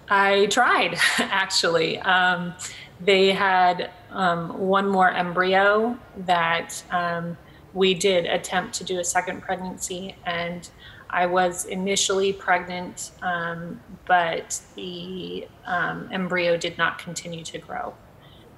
[0.09, 1.99] I tried, actually.
[1.99, 2.53] Um,
[2.99, 7.37] they had um, one more embryo that um,
[7.73, 10.69] we did attempt to do a second pregnancy, and
[11.09, 17.93] I was initially pregnant, um, but the um, embryo did not continue to grow.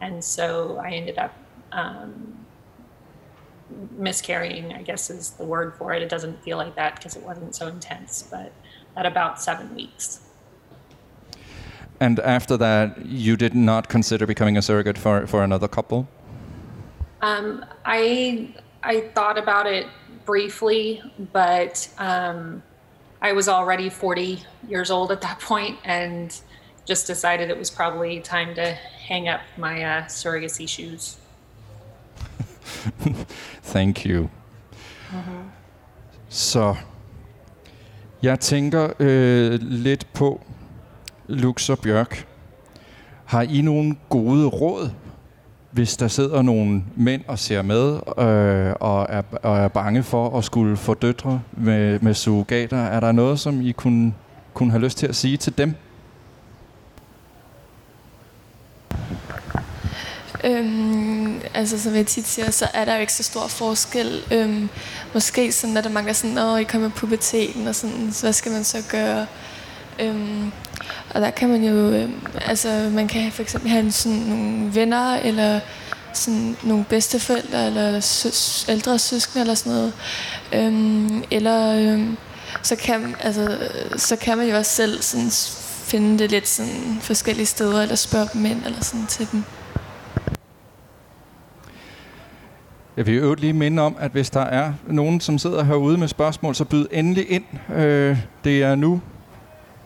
[0.02, 1.34] And so I ended up
[1.72, 2.46] um,
[3.92, 6.02] miscarrying, I guess is the word for it.
[6.02, 8.52] It doesn't feel like that because it wasn't so intense, but
[8.96, 10.22] at about seven weeks.
[12.00, 16.08] And after that, you did not consider becoming a surrogate for, for another couple?
[17.22, 19.88] Um, I I thought about it
[20.28, 21.02] briefly,
[21.34, 22.62] but um,
[23.22, 26.40] I was already 40 years old at that point and
[26.86, 28.78] just decided it was probably time to
[29.10, 31.18] hang up my uh, surrogacy shoes.
[33.74, 34.30] Thank you.
[35.10, 35.44] Mm-hmm.
[36.30, 36.76] Så
[38.24, 40.42] jeg tænker øh, lidt på,
[41.28, 42.28] Lux og Bjørk,
[43.26, 44.90] har I nogle gode råd,
[45.78, 50.38] hvis der sidder nogle mænd og ser med øh, og, er, og er bange for
[50.38, 52.78] at skulle få døtre med, med surrogater?
[52.78, 54.14] Er der noget, som I kunne,
[54.54, 55.76] kunne have lyst til at sige til dem?
[60.44, 64.22] Øhm, altså som jeg tit siger, så er der jo ikke så stor forskel.
[64.32, 64.70] Øhm,
[65.14, 68.34] måske sådan, at der mangler sådan, åh, I kommer i puberteten, og sådan, så hvad
[68.34, 69.26] skal man så gøre?
[70.00, 70.52] Øhm,
[71.10, 72.10] og der kan man jo, øh,
[72.46, 75.60] altså man kan for eksempel have en, sådan nogle venner, eller
[76.14, 79.94] sådan nogle bedsteforældre, eller søs, ældre søskende, eller sådan noget.
[80.54, 82.18] Øhm, eller øhm,
[82.62, 83.58] så, kan, altså,
[83.96, 85.32] så kan man jo også selv sådan,
[85.88, 89.44] finde det lidt sådan forskellige steder, eller spørge dem ind, eller sådan til dem.
[92.98, 96.08] Jeg vil øvrigt lige minde om, at hvis der er nogen, som sidder herude med
[96.08, 97.44] spørgsmål, så byd endelig ind.
[97.76, 99.02] Øh, det er nu.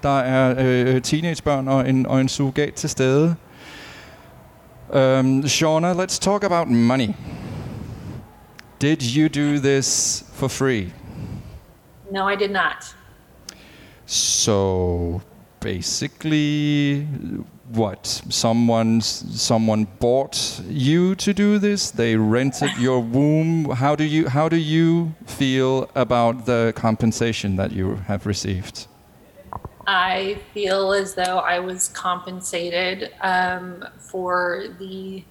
[0.04, 3.36] Der er øh, teenagebørn og en, og en surrogat til stede.
[4.94, 7.10] Um, Shauna, let's talk about money.
[8.82, 10.94] Did you do this for free?
[12.12, 12.96] No, I did not.
[14.06, 15.22] So
[15.62, 17.08] basically,
[17.74, 24.28] what someone someone bought you to do this they rented your womb how do you
[24.28, 28.88] how do you feel about the compensation that you have received
[29.94, 35.26] I feel as though I was compensated um, for the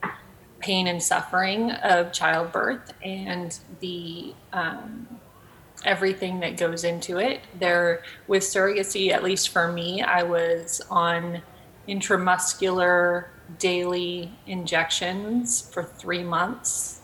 [0.59, 5.09] pain and suffering of childbirth and the um,
[5.87, 7.41] everything that goes into it.
[7.59, 11.41] There, with surrogacy, at least for me, I was on
[11.89, 17.01] intramuscular daily injections for three months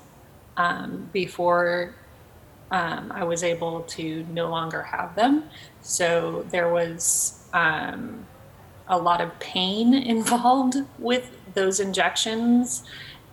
[0.59, 1.95] um, before
[2.71, 5.45] um, I was able to no longer have them.
[5.81, 8.27] So there was um,
[8.89, 12.85] a lot of pain involved with those injections.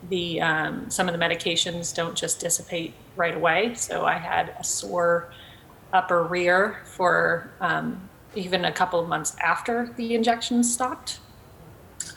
[0.09, 3.74] The um, some of the medications don't just dissipate right away.
[3.76, 5.32] So I had a sore
[5.93, 11.20] upper rear for um, even a couple of months after the injections stopped.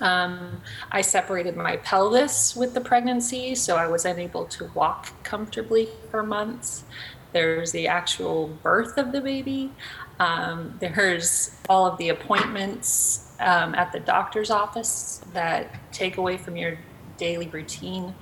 [0.01, 5.89] Um, I separated my pelvis with the pregnancy, so I was unable to walk comfortably
[6.11, 6.85] for months.
[7.33, 9.73] There's the actual birth of the baby.
[10.19, 16.57] Um, there's all of the appointments um, at the doctor's office that take away from
[16.57, 16.79] your
[17.19, 18.15] daily routine.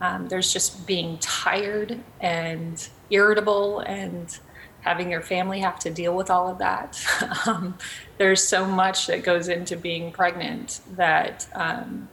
[0.00, 4.38] Um, there's just being tired and irritable and
[4.80, 7.02] having your family have to deal with all of that.
[7.46, 7.76] um,
[8.18, 12.08] there's so much that goes into being pregnant that um,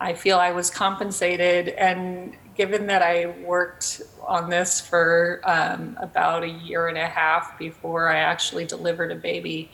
[0.00, 1.68] I feel I was compensated.
[1.68, 7.58] And given that I worked on this for um, about a year and a half
[7.58, 9.70] before I actually delivered a baby,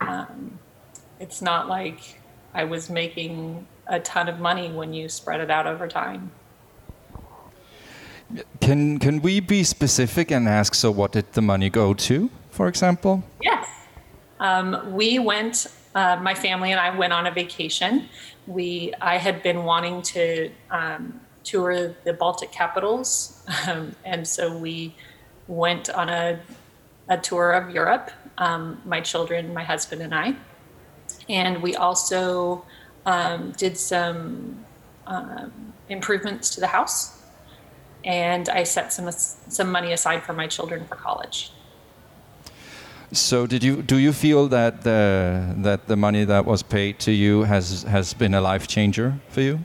[0.00, 0.58] um,
[1.20, 2.20] it's not like
[2.54, 6.30] I was making a ton of money when you spread it out over time.
[8.60, 10.74] Can can we be specific and ask?
[10.74, 13.22] So, what did the money go to, for example?
[13.40, 13.68] Yes,
[14.40, 15.66] um, we went.
[15.94, 18.08] Uh, my family and I went on a vacation.
[18.48, 24.94] We I had been wanting to um, tour the Baltic capitals, um, and so we
[25.48, 26.40] went on a
[27.08, 28.10] a tour of Europe.
[28.38, 30.34] Um, my children, my husband, and I,
[31.28, 32.64] and we also
[33.06, 34.64] um, did some
[35.06, 37.16] um, improvements to the house
[38.06, 41.50] and I set some some money aside for my children for college.
[43.12, 47.12] So, did you do you feel that the that the money that was paid to
[47.12, 49.58] you has has been a life changer for you?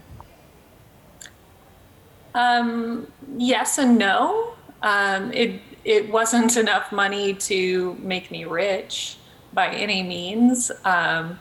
[2.33, 4.53] Um, yes and no.
[4.81, 9.17] Um, it it wasn't enough money to make me rich
[9.53, 10.71] by any means.
[10.85, 11.39] Um,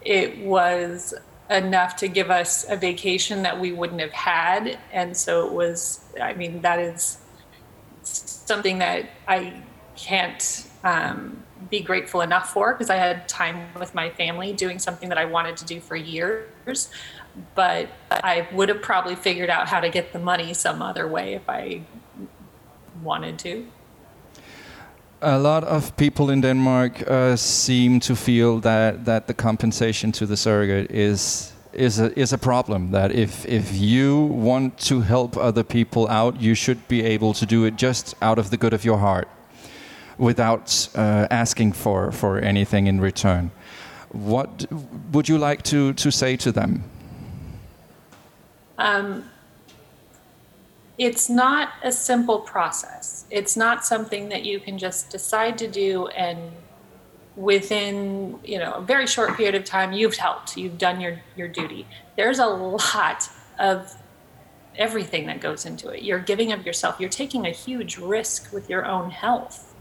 [0.00, 1.14] it was
[1.50, 4.78] enough to give us a vacation that we wouldn't have had.
[4.92, 7.18] And so it was, I mean, that is
[8.02, 9.62] something that I
[9.96, 15.08] can't um, be grateful enough for because I had time with my family doing something
[15.08, 16.90] that I wanted to do for years.
[17.54, 21.34] But I would have probably figured out how to get the money some other way
[21.34, 21.82] if I
[23.02, 23.66] wanted to.
[25.20, 30.26] A lot of people in Denmark uh, seem to feel that, that the compensation to
[30.26, 32.92] the surrogate is is a, is a problem.
[32.92, 37.46] That if if you want to help other people out, you should be able to
[37.46, 39.28] do it just out of the good of your heart,
[40.18, 43.50] without uh, asking for for anything in return.
[44.12, 44.66] What
[45.12, 46.82] would you like to to say to them?
[48.78, 49.30] Um,
[50.96, 53.24] it's not a simple process.
[53.30, 56.52] It's not something that you can just decide to do and
[57.36, 60.56] within you know a very short period of time you've helped.
[60.56, 61.86] You've done your your duty.
[62.16, 63.96] There's a lot of
[64.76, 66.02] everything that goes into it.
[66.02, 66.96] You're giving of yourself.
[66.98, 69.74] You're taking a huge risk with your own health.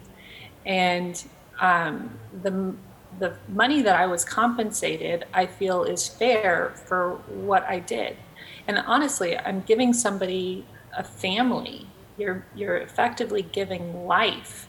[0.66, 1.24] And
[1.60, 2.74] um, the
[3.20, 8.18] the money that I was compensated I feel is fair for what I did
[8.68, 11.88] and honestly I'm giving somebody a family.
[12.18, 14.68] You're you're effectively giving life,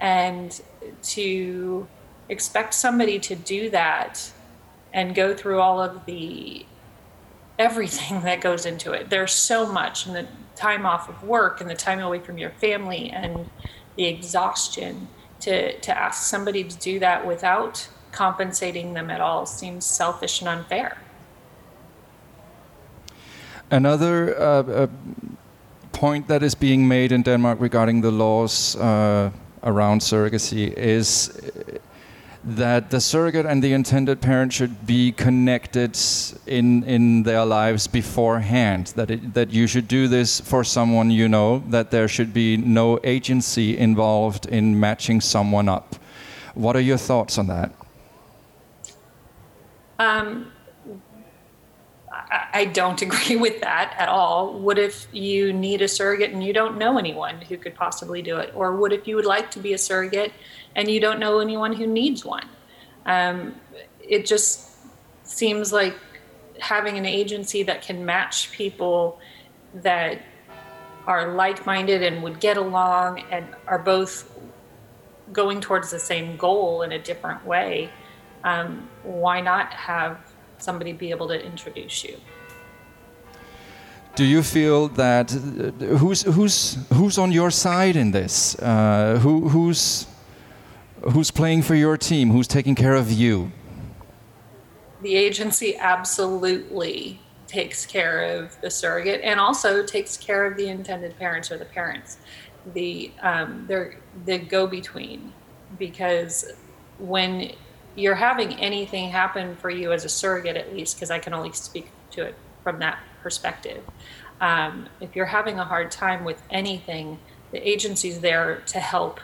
[0.00, 0.60] and
[1.02, 1.86] to
[2.28, 4.32] expect somebody to do that
[4.92, 6.64] and go through all of the
[7.58, 9.10] everything that goes into it.
[9.10, 10.26] There's so much, and the
[10.56, 13.50] time off of work, and the time away from your family, and
[13.96, 15.08] the exhaustion.
[15.40, 20.48] To to ask somebody to do that without compensating them at all seems selfish and
[20.48, 20.98] unfair.
[23.70, 24.86] Another uh, uh,
[25.92, 29.30] point that is being made in Denmark regarding the laws uh,
[29.62, 31.30] around surrogacy is
[32.44, 35.98] that the surrogate and the intended parent should be connected
[36.46, 38.92] in in their lives beforehand.
[38.96, 41.62] That it, that you should do this for someone you know.
[41.70, 45.96] That there should be no agency involved in matching someone up.
[46.54, 47.70] What are your thoughts on that?
[49.98, 50.52] Um,
[52.30, 54.58] I don't agree with that at all.
[54.58, 58.36] What if you need a surrogate and you don't know anyone who could possibly do
[58.38, 58.52] it?
[58.54, 60.32] Or what if you would like to be a surrogate
[60.74, 62.46] and you don't know anyone who needs one?
[63.06, 63.54] Um,
[64.00, 64.70] it just
[65.24, 65.94] seems like
[66.58, 69.20] having an agency that can match people
[69.74, 70.20] that
[71.06, 74.30] are like minded and would get along and are both
[75.32, 77.90] going towards the same goal in a different way,
[78.44, 80.27] um, why not have
[80.58, 82.16] somebody be able to introduce you?
[84.14, 88.58] Do you feel that uh, who's who's who's on your side in this?
[88.58, 90.06] Uh, who who's
[91.12, 92.30] who's playing for your team?
[92.30, 93.52] Who's taking care of you?
[95.02, 101.16] The agency absolutely takes care of the surrogate and also takes care of the intended
[101.16, 102.18] parents or the parents.
[102.74, 105.32] The um, they're the go between
[105.78, 106.44] because
[106.98, 107.52] when
[107.98, 111.52] you're having anything happen for you as a surrogate, at least, because I can only
[111.52, 113.82] speak to it from that perspective.
[114.40, 117.18] Um, if you're having a hard time with anything,
[117.50, 119.18] the agency's there to help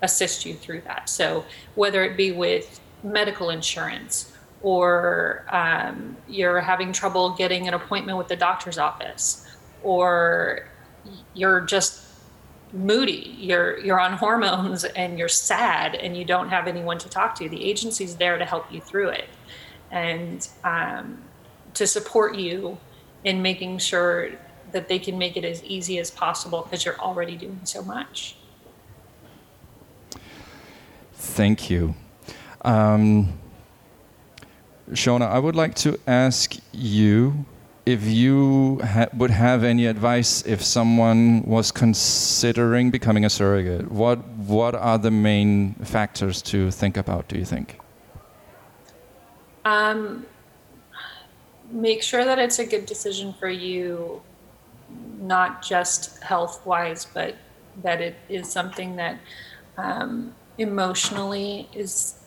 [0.00, 1.08] assist you through that.
[1.08, 8.16] So whether it be with medical insurance or um, you're having trouble getting an appointment
[8.16, 9.44] with the doctor's office
[9.82, 10.68] or
[11.34, 12.04] you're just
[12.72, 13.34] moody.
[13.38, 17.48] You're you're on hormones and you're sad and you don't have anyone to talk to.
[17.48, 19.28] The agency's there to help you through it
[19.90, 21.22] and um,
[21.74, 22.78] to support you
[23.24, 24.30] in making sure
[24.72, 28.36] that they can make it as easy as possible because you're already doing so much.
[31.14, 31.94] Thank you.
[32.62, 33.38] Um,
[34.92, 37.44] Shauna, I would like to ask you
[37.86, 43.90] if you ha would have any advice if someone was considering becoming a surrogate.
[43.90, 47.28] What what are the main factors to think about?
[47.28, 47.78] Do you think?
[49.64, 50.26] Um,
[51.70, 54.22] make sure that it's a good decision for you,
[55.20, 57.36] not just health wise, but
[57.82, 59.18] that it is something that
[59.76, 62.19] um, emotionally is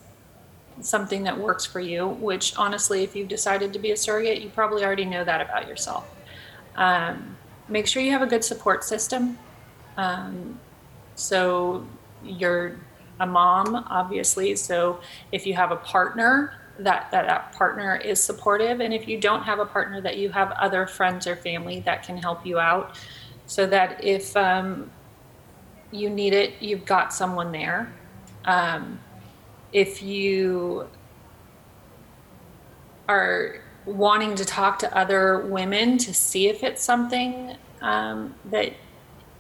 [0.82, 4.49] something that works for you, which honestly, if you've decided to be a surrogate, you
[4.49, 6.09] probably already know that about yourself.
[6.76, 9.38] Um, make sure you have a good support system.
[9.97, 10.59] Um,
[11.15, 11.86] so
[12.24, 12.78] you're
[13.19, 14.55] a mom, obviously.
[14.55, 14.99] So
[15.32, 18.80] if you have a partner, that, that that partner is supportive.
[18.82, 22.03] And if you don't have a partner, that you have other friends or family that
[22.03, 22.97] can help you out
[23.45, 24.89] so that if um,
[25.91, 27.93] you need it, you've got someone there.
[28.45, 28.99] Um,
[29.74, 30.88] if you
[33.09, 33.55] are
[33.86, 38.74] wanting to talk to other women to see if it's something um, that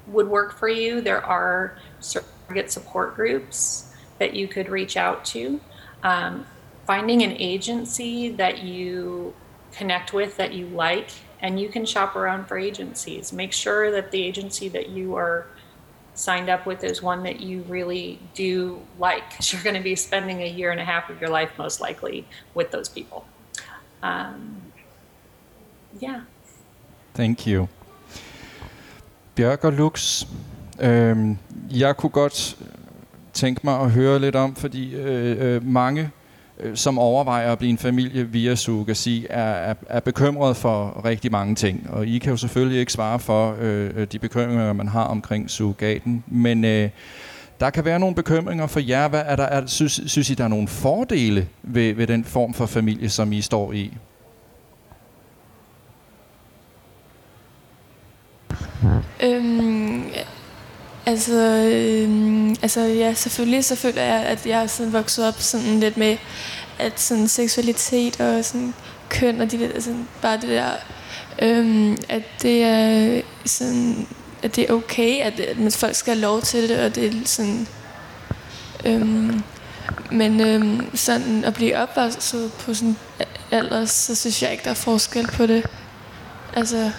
[0.07, 5.61] would work for you, there are surrogate support groups that you could reach out to.
[6.03, 6.45] Um,
[6.85, 9.33] finding an agency that you
[9.71, 11.09] connect with that you like,
[11.39, 13.31] and you can shop around for agencies.
[13.31, 15.47] Make sure that the agency that you are
[16.15, 19.95] signed up with is one that you really do like because you're going to be
[19.95, 23.25] spending a year and a half of your life most likely with those people.
[24.01, 24.61] Um,
[25.99, 26.21] yeah.
[27.13, 27.67] Thank you.
[29.35, 30.25] Bjørk og Lux,
[30.79, 31.37] øhm,
[31.71, 32.57] jeg kunne godt
[33.33, 36.11] tænke mig at høre lidt om, fordi øh, øh, mange
[36.63, 41.31] Øh, som overvejer at blive en familie via surrogasi, er, er, er bekymret for rigtig
[41.31, 41.89] mange ting.
[41.89, 45.49] Og I kan jo selvfølgelig ikke svare for øh, øh, de bekymringer, man har omkring
[45.49, 46.89] surrogaten, men øh,
[47.59, 49.07] der kan være nogle bekymringer for jer.
[49.07, 52.53] Hvad er der, er, synes, synes I, der er nogle fordele ved, ved den form
[52.53, 53.93] for familie, som I står i?
[59.23, 60.03] Øhm,
[61.05, 61.33] Altså,
[61.71, 65.97] øh, altså ja, selvfølgelig så føler jeg, at jeg er sådan vokset op sådan lidt
[65.97, 66.17] med,
[66.79, 68.73] at sådan seksualitet og sådan
[69.09, 70.71] køn og de der, sådan, bare det der,
[71.41, 74.07] øh, at det er sådan,
[74.43, 77.11] at det er okay, at, at folk skal have lov til det, og det er
[77.25, 77.67] sådan,
[78.85, 79.33] øh,
[80.11, 82.97] men øh, sådan at blive opvokset på sådan
[83.51, 85.65] alder, så synes jeg ikke, der er forskel på det.
[86.53, 86.91] Altså,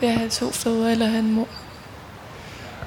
[0.00, 1.48] ved at have to fædre eller have en mor.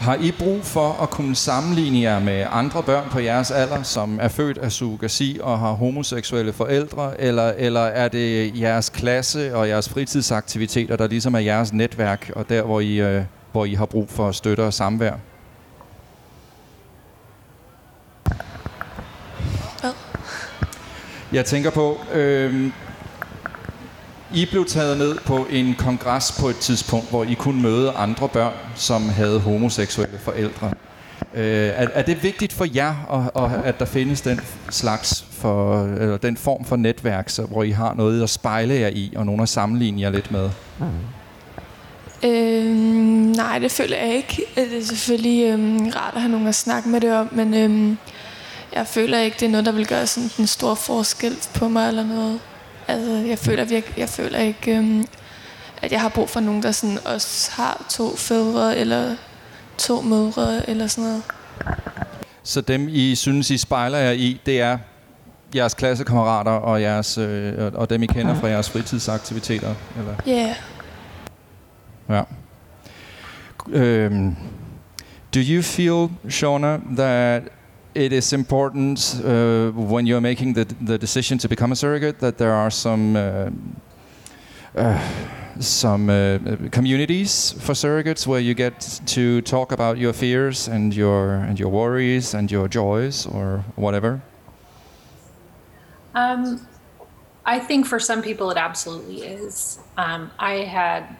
[0.02, 4.20] Har I brug for at kunne sammenligne jer med andre børn på jeres alder, som
[4.22, 9.70] er født af surrogasi og har homoseksuelle forældre, eller, eller er det jeres klasse og
[9.70, 13.86] jeres fritidsaktiviteter, der ligesom er jeres netværk, og der, hvor I, øh, hvor I har
[13.86, 15.14] brug for støtte og samvær?
[21.34, 22.72] Jeg tænker på, øh,
[24.34, 28.30] i blev taget ned på en kongres på et tidspunkt, hvor I kunne møde andre
[28.30, 30.74] børn, som havde homoseksuelle forældre.
[31.34, 36.18] Øh, er, er det vigtigt for jer, at, at der findes den slags for eller
[36.18, 39.42] den form for netværk, så, hvor I har noget at spejle jer i, og nogen
[39.42, 40.50] at sammenligne jer lidt med?
[42.24, 44.44] Øhm, nej, det føler jeg ikke.
[44.58, 47.54] Øh, det er selvfølgelig øhm, rart at have nogen at snakke med det om, men
[47.54, 47.98] øhm,
[48.76, 51.88] jeg føler ikke, det er noget, der vil gøre sådan en stor forskel på mig
[51.88, 52.40] eller noget.
[52.88, 55.06] Altså, jeg føler virkelig, jeg føler ikke, øhm,
[55.82, 59.16] at jeg har brug for nogen, der sådan også har to fædre eller
[59.78, 61.24] to mødre eller sådan noget.
[62.44, 64.78] Så dem, I synes, I spejler jer i, det er
[65.56, 69.76] jeres klassekammerater og, jeres, øh, og- dem, I kender fra jeres fritidsaktiviteter?
[69.98, 70.14] Eller?
[70.28, 70.32] Ja.
[70.32, 70.56] Yeah.
[72.10, 74.08] Ja.
[74.08, 74.38] Um,
[75.36, 77.44] do you feel, Shauna, that
[77.94, 82.38] it is important uh, when you're making the, the decision to become a surrogate that
[82.38, 83.50] there are some uh,
[84.76, 85.00] uh,
[85.60, 86.40] some uh,
[86.72, 91.70] communities for surrogates where you get to talk about your fears and your and your
[91.70, 94.22] worries and your joys or whatever?
[96.16, 96.66] Um,
[97.46, 99.80] I think for some people it absolutely is.
[99.98, 101.18] Um, I had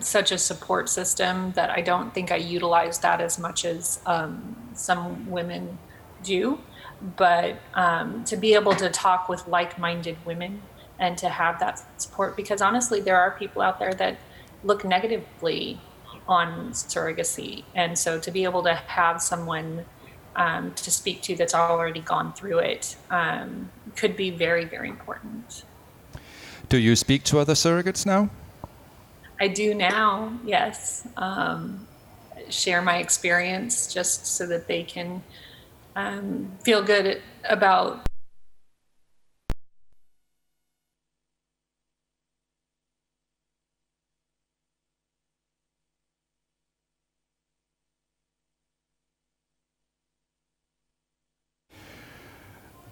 [0.00, 4.56] such a support system that I don't think I utilize that as much as um,
[4.74, 5.78] some women
[6.22, 6.58] do.
[7.16, 10.62] But um, to be able to talk with like minded women
[10.98, 14.18] and to have that support, because honestly, there are people out there that
[14.62, 15.80] look negatively
[16.28, 17.64] on surrogacy.
[17.74, 19.84] And so to be able to have someone
[20.36, 25.64] um, to speak to that's already gone through it um, could be very, very important.
[26.68, 28.30] Do you speak to other surrogates now?
[29.42, 31.04] I do now, yes.
[31.16, 31.88] Um,
[32.48, 35.20] share my experience just so that they can
[35.96, 38.06] um, feel good about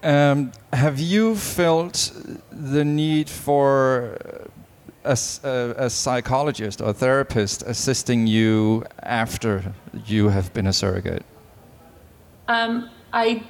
[0.03, 2.11] Um, have you felt
[2.51, 4.49] the need for
[5.03, 9.73] a, a- a psychologist or therapist assisting you after
[10.05, 11.25] you have been a surrogate?
[12.47, 13.43] Um, I,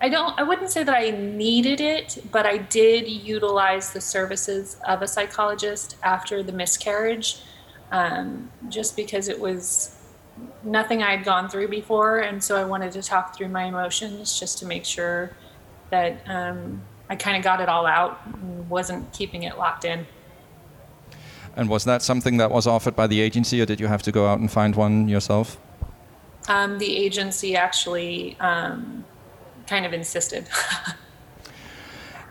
[0.00, 0.38] I don't.
[0.38, 5.08] I wouldn't say that I needed it, but I did utilize the services of a
[5.08, 7.38] psychologist after the miscarriage,
[7.92, 9.96] um, just because it was
[10.62, 14.38] nothing I had gone through before, and so I wanted to talk through my emotions
[14.38, 15.30] just to make sure
[15.90, 20.06] that um, I kind of got it all out and wasn't keeping it locked in.
[21.56, 24.12] And was that something that was offered by the agency, or did you have to
[24.12, 25.58] go out and find one yourself?
[26.48, 29.04] Um, the agency actually um,
[29.66, 30.48] kind of insisted.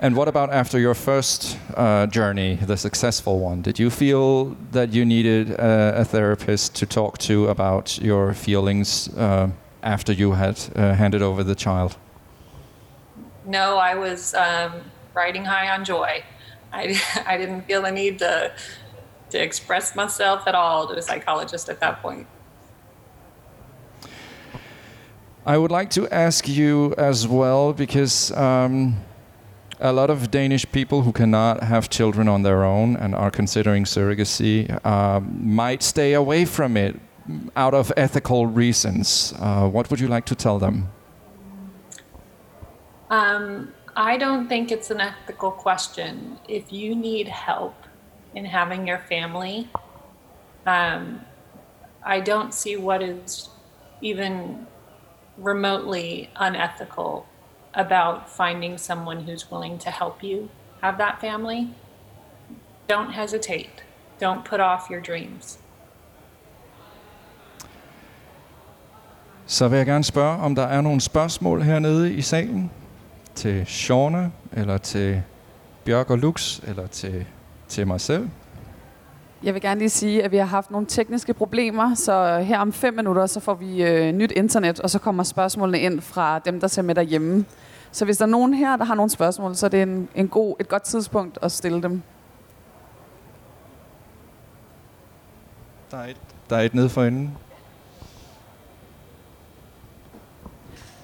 [0.02, 3.62] And what about after your first uh, journey, the successful one?
[3.62, 9.08] Did you feel that you needed a, a therapist to talk to about your feelings
[9.16, 9.52] uh,
[9.82, 11.96] after you had uh, handed over the child?
[13.46, 14.74] no, I was um,
[15.14, 16.24] riding high on joy.
[16.72, 18.52] I, I didn't feel the need to
[19.34, 22.28] to express myself at all to a psychologist at that point.
[25.46, 28.96] I would like to ask you as well because um,
[29.80, 33.84] a lot of Danish people who cannot have children on their own and are considering
[33.84, 36.96] surrogacy um, might stay away from it
[37.56, 39.34] out of ethical reasons.
[39.40, 40.90] Uh, what would you like to tell them?
[43.10, 46.40] Um, I don't think it's an ethical question.
[46.48, 47.83] If you need help
[48.36, 49.70] in having your family,
[50.66, 51.22] um,
[52.06, 53.50] I don't see what is
[54.02, 54.68] even
[55.38, 57.26] remotely unethical
[57.74, 60.50] about finding someone who's willing to help you
[60.82, 61.70] have that family.
[62.88, 63.84] Don't hesitate.
[64.22, 65.60] Don't put off your dreams.
[69.46, 72.72] Så vil jeg gerne spørge, om der er nogle spørgsmål hernede i salen
[73.36, 75.24] til Shauna, eller til
[75.86, 77.26] Bjørk og Lux, eller til,
[77.74, 78.30] til mig selv.
[79.44, 82.74] Jeg vil gerne lige sige, at vi har haft nogle tekniske problemer, så her om
[82.74, 86.60] fem minutter, så får vi øh, nyt internet, og så kommer spørgsmålene ind fra dem,
[86.60, 87.46] der ser med derhjemme.
[87.92, 90.28] Så hvis der er nogen her, der har nogle spørgsmål, så er det en, en
[90.28, 92.02] god, et godt tidspunkt at stille dem.
[95.92, 96.18] Der er et,
[96.50, 97.38] der er et nede for enden.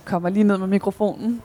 [0.06, 1.42] Kommer lige ned med mikrofonen.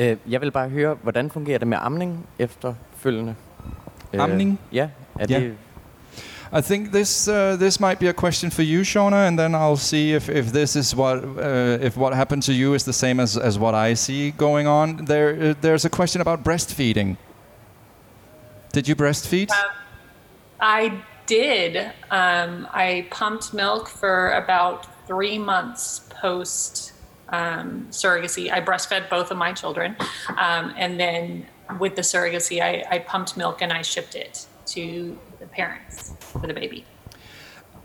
[0.00, 3.34] Øh, jeg vil bare høre, hvordan fungerer det med amning efterfølgende?
[4.12, 4.60] Øh, Amning?
[4.72, 4.88] Ja,
[5.18, 5.40] er Ja.
[5.40, 5.56] det...
[6.52, 9.76] I think this uh, this might be a question for you, Shauna, and then I'll
[9.76, 13.22] see if, if this is what uh, if what happened to you is the same
[13.22, 15.04] as, as what I see going on.
[15.04, 17.16] There uh, there's a question about breastfeeding.
[18.72, 19.48] Did you breastfeed?
[20.60, 20.92] I
[21.26, 21.76] did.
[22.10, 26.89] Um, I pumped milk for about three months post
[27.30, 28.50] um, surrogacy.
[28.50, 29.96] I breastfed both of my children.
[30.36, 31.46] Um, and then
[31.78, 36.46] with the surrogacy, I, I pumped milk and I shipped it to the parents for
[36.46, 36.84] the baby.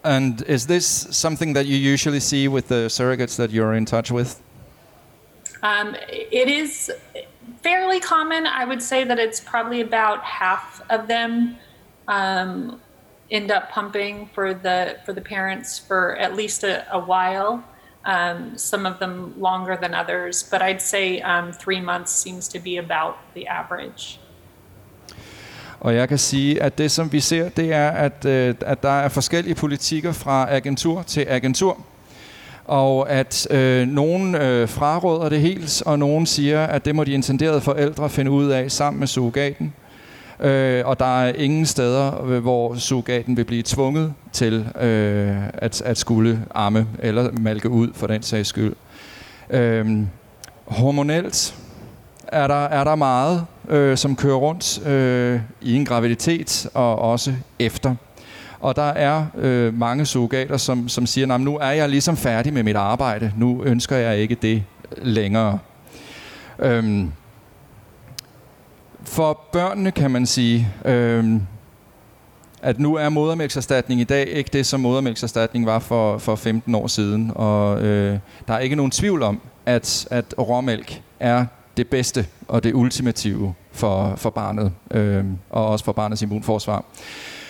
[0.03, 4.11] And is this something that you usually see with the surrogates that you're in touch
[4.11, 4.41] with?
[5.63, 6.91] Um, it is
[7.63, 8.45] fairly common.
[8.45, 11.57] I would say that it's probably about half of them
[12.07, 12.79] um,
[13.31, 17.63] end up pumping for the for the parents for at least a, a while.
[18.05, 22.59] Um, some of them longer than others, but I'd say um, three months seems to
[22.59, 24.19] be about the average.
[25.79, 28.89] Og jeg kan sige, at det som vi ser, det er, at, øh, at der
[28.89, 31.77] er forskellige politikker fra agentur til agentur.
[32.65, 37.11] Og at øh, nogen øh, fraråder det helt, og nogen siger, at det må de
[37.11, 39.73] intenderede forældre finde ud af sammen med surrogaten.
[40.39, 45.81] Øh, og der er ingen steder, øh, hvor surrogaten vil blive tvunget til øh, at,
[45.81, 48.73] at skulle amme eller malke ud for den sags skyld.
[49.49, 50.01] Øh,
[50.65, 51.55] hormonelt
[52.27, 57.33] er der, er der meget, øh, som kører rundt øh, i en graviditet og også
[57.59, 57.95] efter.
[58.59, 62.63] Og der er øh, mange surrogater, som, som siger, nu er jeg ligesom færdig med
[62.63, 63.31] mit arbejde.
[63.37, 64.63] Nu ønsker jeg ikke det
[64.97, 65.59] længere.
[66.59, 67.11] Øhm,
[69.05, 71.41] for børnene kan man sige, øhm,
[72.61, 76.87] at nu er modermælkserstatning i dag ikke det, som modermælkserstatning var for, for 15 år
[76.87, 77.31] siden.
[77.35, 81.45] Og øh, der er ikke nogen tvivl om, at, at råmælk er
[81.77, 86.85] det bedste og det ultimative for, for barnet, øh, og også for barnets immunforsvar.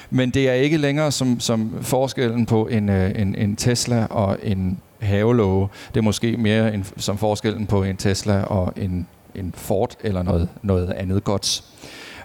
[0.10, 4.38] Men det er ikke længere som, som forskellen på en, øh, en, en Tesla og
[4.43, 5.68] en havelåge.
[5.93, 10.23] Det er måske mere en, som forskellen på en Tesla og en, en Ford eller
[10.23, 11.63] noget, noget andet godt.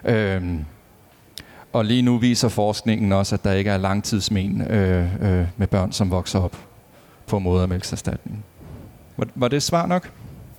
[0.05, 0.65] Øhm,
[1.73, 5.91] og lige nu viser forskningen også, at der ikke er langtidsmen øh, øh, med børn,
[5.91, 6.57] som vokser op
[7.27, 8.45] på modermælkserstatning.
[9.17, 10.03] Var, var det svar nok?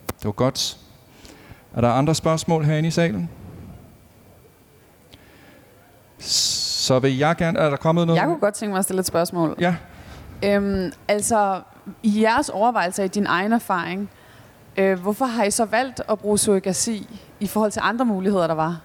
[0.07, 0.79] Det var godt.
[1.75, 3.31] Er der andre spørgsmål herinde i salen?
[6.19, 7.59] Så vil jeg gerne...
[7.59, 8.21] Er der kommet noget?
[8.21, 9.57] Jeg kunne godt tænke mig at stille et spørgsmål.
[9.61, 9.75] Ja.
[10.45, 11.61] Øhm, altså,
[12.03, 14.11] i jeres overvejelser i din egen erfaring,
[14.77, 18.55] øh, hvorfor har I så valgt at bruge surrogasi i forhold til andre muligheder, der
[18.55, 18.81] var?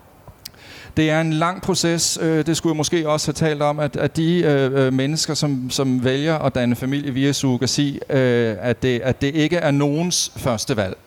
[0.98, 2.20] Det er en lang proces.
[2.22, 5.34] Øh, det skulle jeg måske også have talt om, at, at de øh, øh mennesker,
[5.34, 9.72] som, som vælger at danne familie via surrogasi, øh, at, det, at det ikke er
[9.72, 10.98] nogens første valg.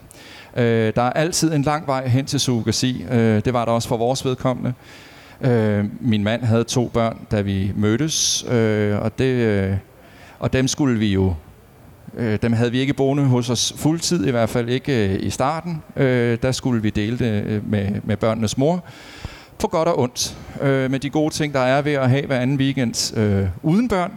[0.57, 3.05] Øh, der er altid en lang vej hen til surrogasi.
[3.11, 4.73] Øh, det var der også for vores vedkommende.
[5.41, 9.77] Øh, min mand havde to børn, da vi mødtes, øh, og, det, øh,
[10.39, 11.35] og dem skulle vi jo
[12.17, 15.31] Øh, dem havde vi ikke boende hos os fuldtid, i hvert fald ikke øh, i
[15.31, 15.83] starten.
[15.97, 18.85] Øh, der skulle vi dele det øh, med, med børnenes mor.
[19.59, 20.37] På godt og ondt.
[20.63, 23.89] Øh, med de gode ting, der er ved at have hver anden weekend øh, uden
[23.89, 24.13] børn.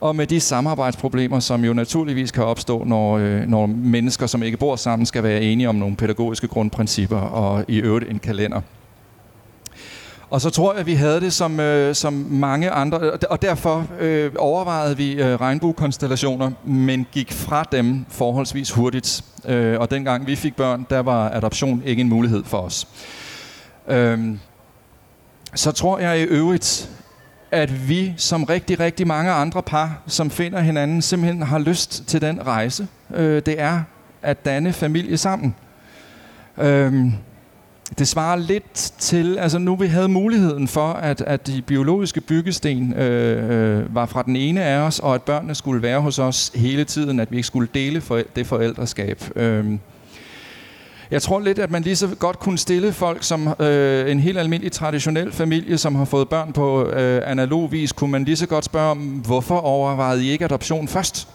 [0.00, 4.56] Og med de samarbejdsproblemer, som jo naturligvis kan opstå, når, øh, når mennesker, som ikke
[4.56, 8.60] bor sammen, skal være enige om nogle pædagogiske grundprincipper og i øvrigt en kalender.
[10.34, 13.86] Og så tror jeg, at vi havde det som, øh, som mange andre, og derfor
[14.00, 19.24] øh, overvejede vi øh, regnbuekonstellationer, men gik fra dem forholdsvis hurtigt.
[19.44, 22.88] Øh, og dengang vi fik børn, der var adoption ikke en mulighed for os.
[23.88, 24.36] Øh,
[25.54, 26.90] så tror jeg i øvrigt,
[27.50, 32.20] at vi som rigtig, rigtig mange andre par, som finder hinanden, simpelthen har lyst til
[32.20, 32.88] den rejse.
[33.14, 33.82] Øh, det er
[34.22, 35.54] at danne familie sammen.
[36.58, 37.12] Øh,
[37.98, 42.94] det svarer lidt til, altså nu vi havde muligheden for, at, at de biologiske byggesten
[42.94, 46.52] øh, øh, var fra den ene af os, og at børnene skulle være hos os
[46.54, 49.22] hele tiden, at vi ikke skulle dele for, det forældreskab.
[49.36, 49.64] Øh,
[51.10, 54.38] jeg tror lidt, at man lige så godt kunne stille folk som øh, en helt
[54.38, 58.46] almindelig traditionel familie, som har fået børn på øh, analog vis, kunne man lige så
[58.46, 61.28] godt spørge om, hvorfor overvejede I ikke adoption først?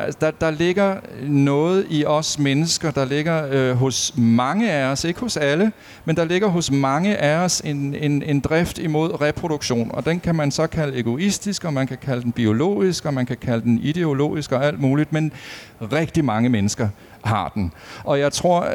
[0.00, 5.04] Altså, der, der ligger noget i os mennesker, der ligger øh, hos mange af os,
[5.04, 5.72] ikke hos alle,
[6.04, 10.20] men der ligger hos mange af os en, en, en drift imod reproduktion, og den
[10.20, 13.62] kan man så kalde egoistisk, og man kan kalde den biologisk, og man kan kalde
[13.62, 15.32] den ideologisk og alt muligt, men
[15.80, 16.88] rigtig mange mennesker
[17.24, 17.72] har den.
[18.04, 18.68] Og jeg tror,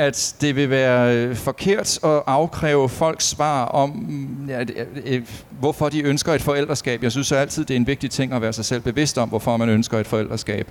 [0.00, 4.64] at det vil være øh, forkert at afkræve folks svar om, mm, ja,
[5.06, 5.22] øh,
[5.60, 7.02] hvorfor de ønsker et forældreskab.
[7.02, 9.56] Jeg synes altid, det er en vigtig ting at være sig selv bevidst om, hvorfor
[9.56, 10.68] man ønsker et forældreskab.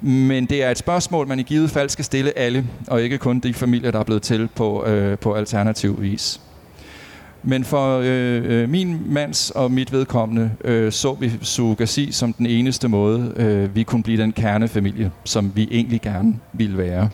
[0.00, 3.40] Men det er et spørgsmål, man i givet fald skal stille alle, og ikke kun
[3.40, 6.40] de familier, der er blevet til på, øh, på alternativ vis.
[7.42, 12.46] Men for øh, øh min mands og mit vedkommende øh, så vi surrogasi som den
[12.46, 17.08] eneste måde, øh, vi kunne blive den kernefamilie, som vi egentlig gerne ville være.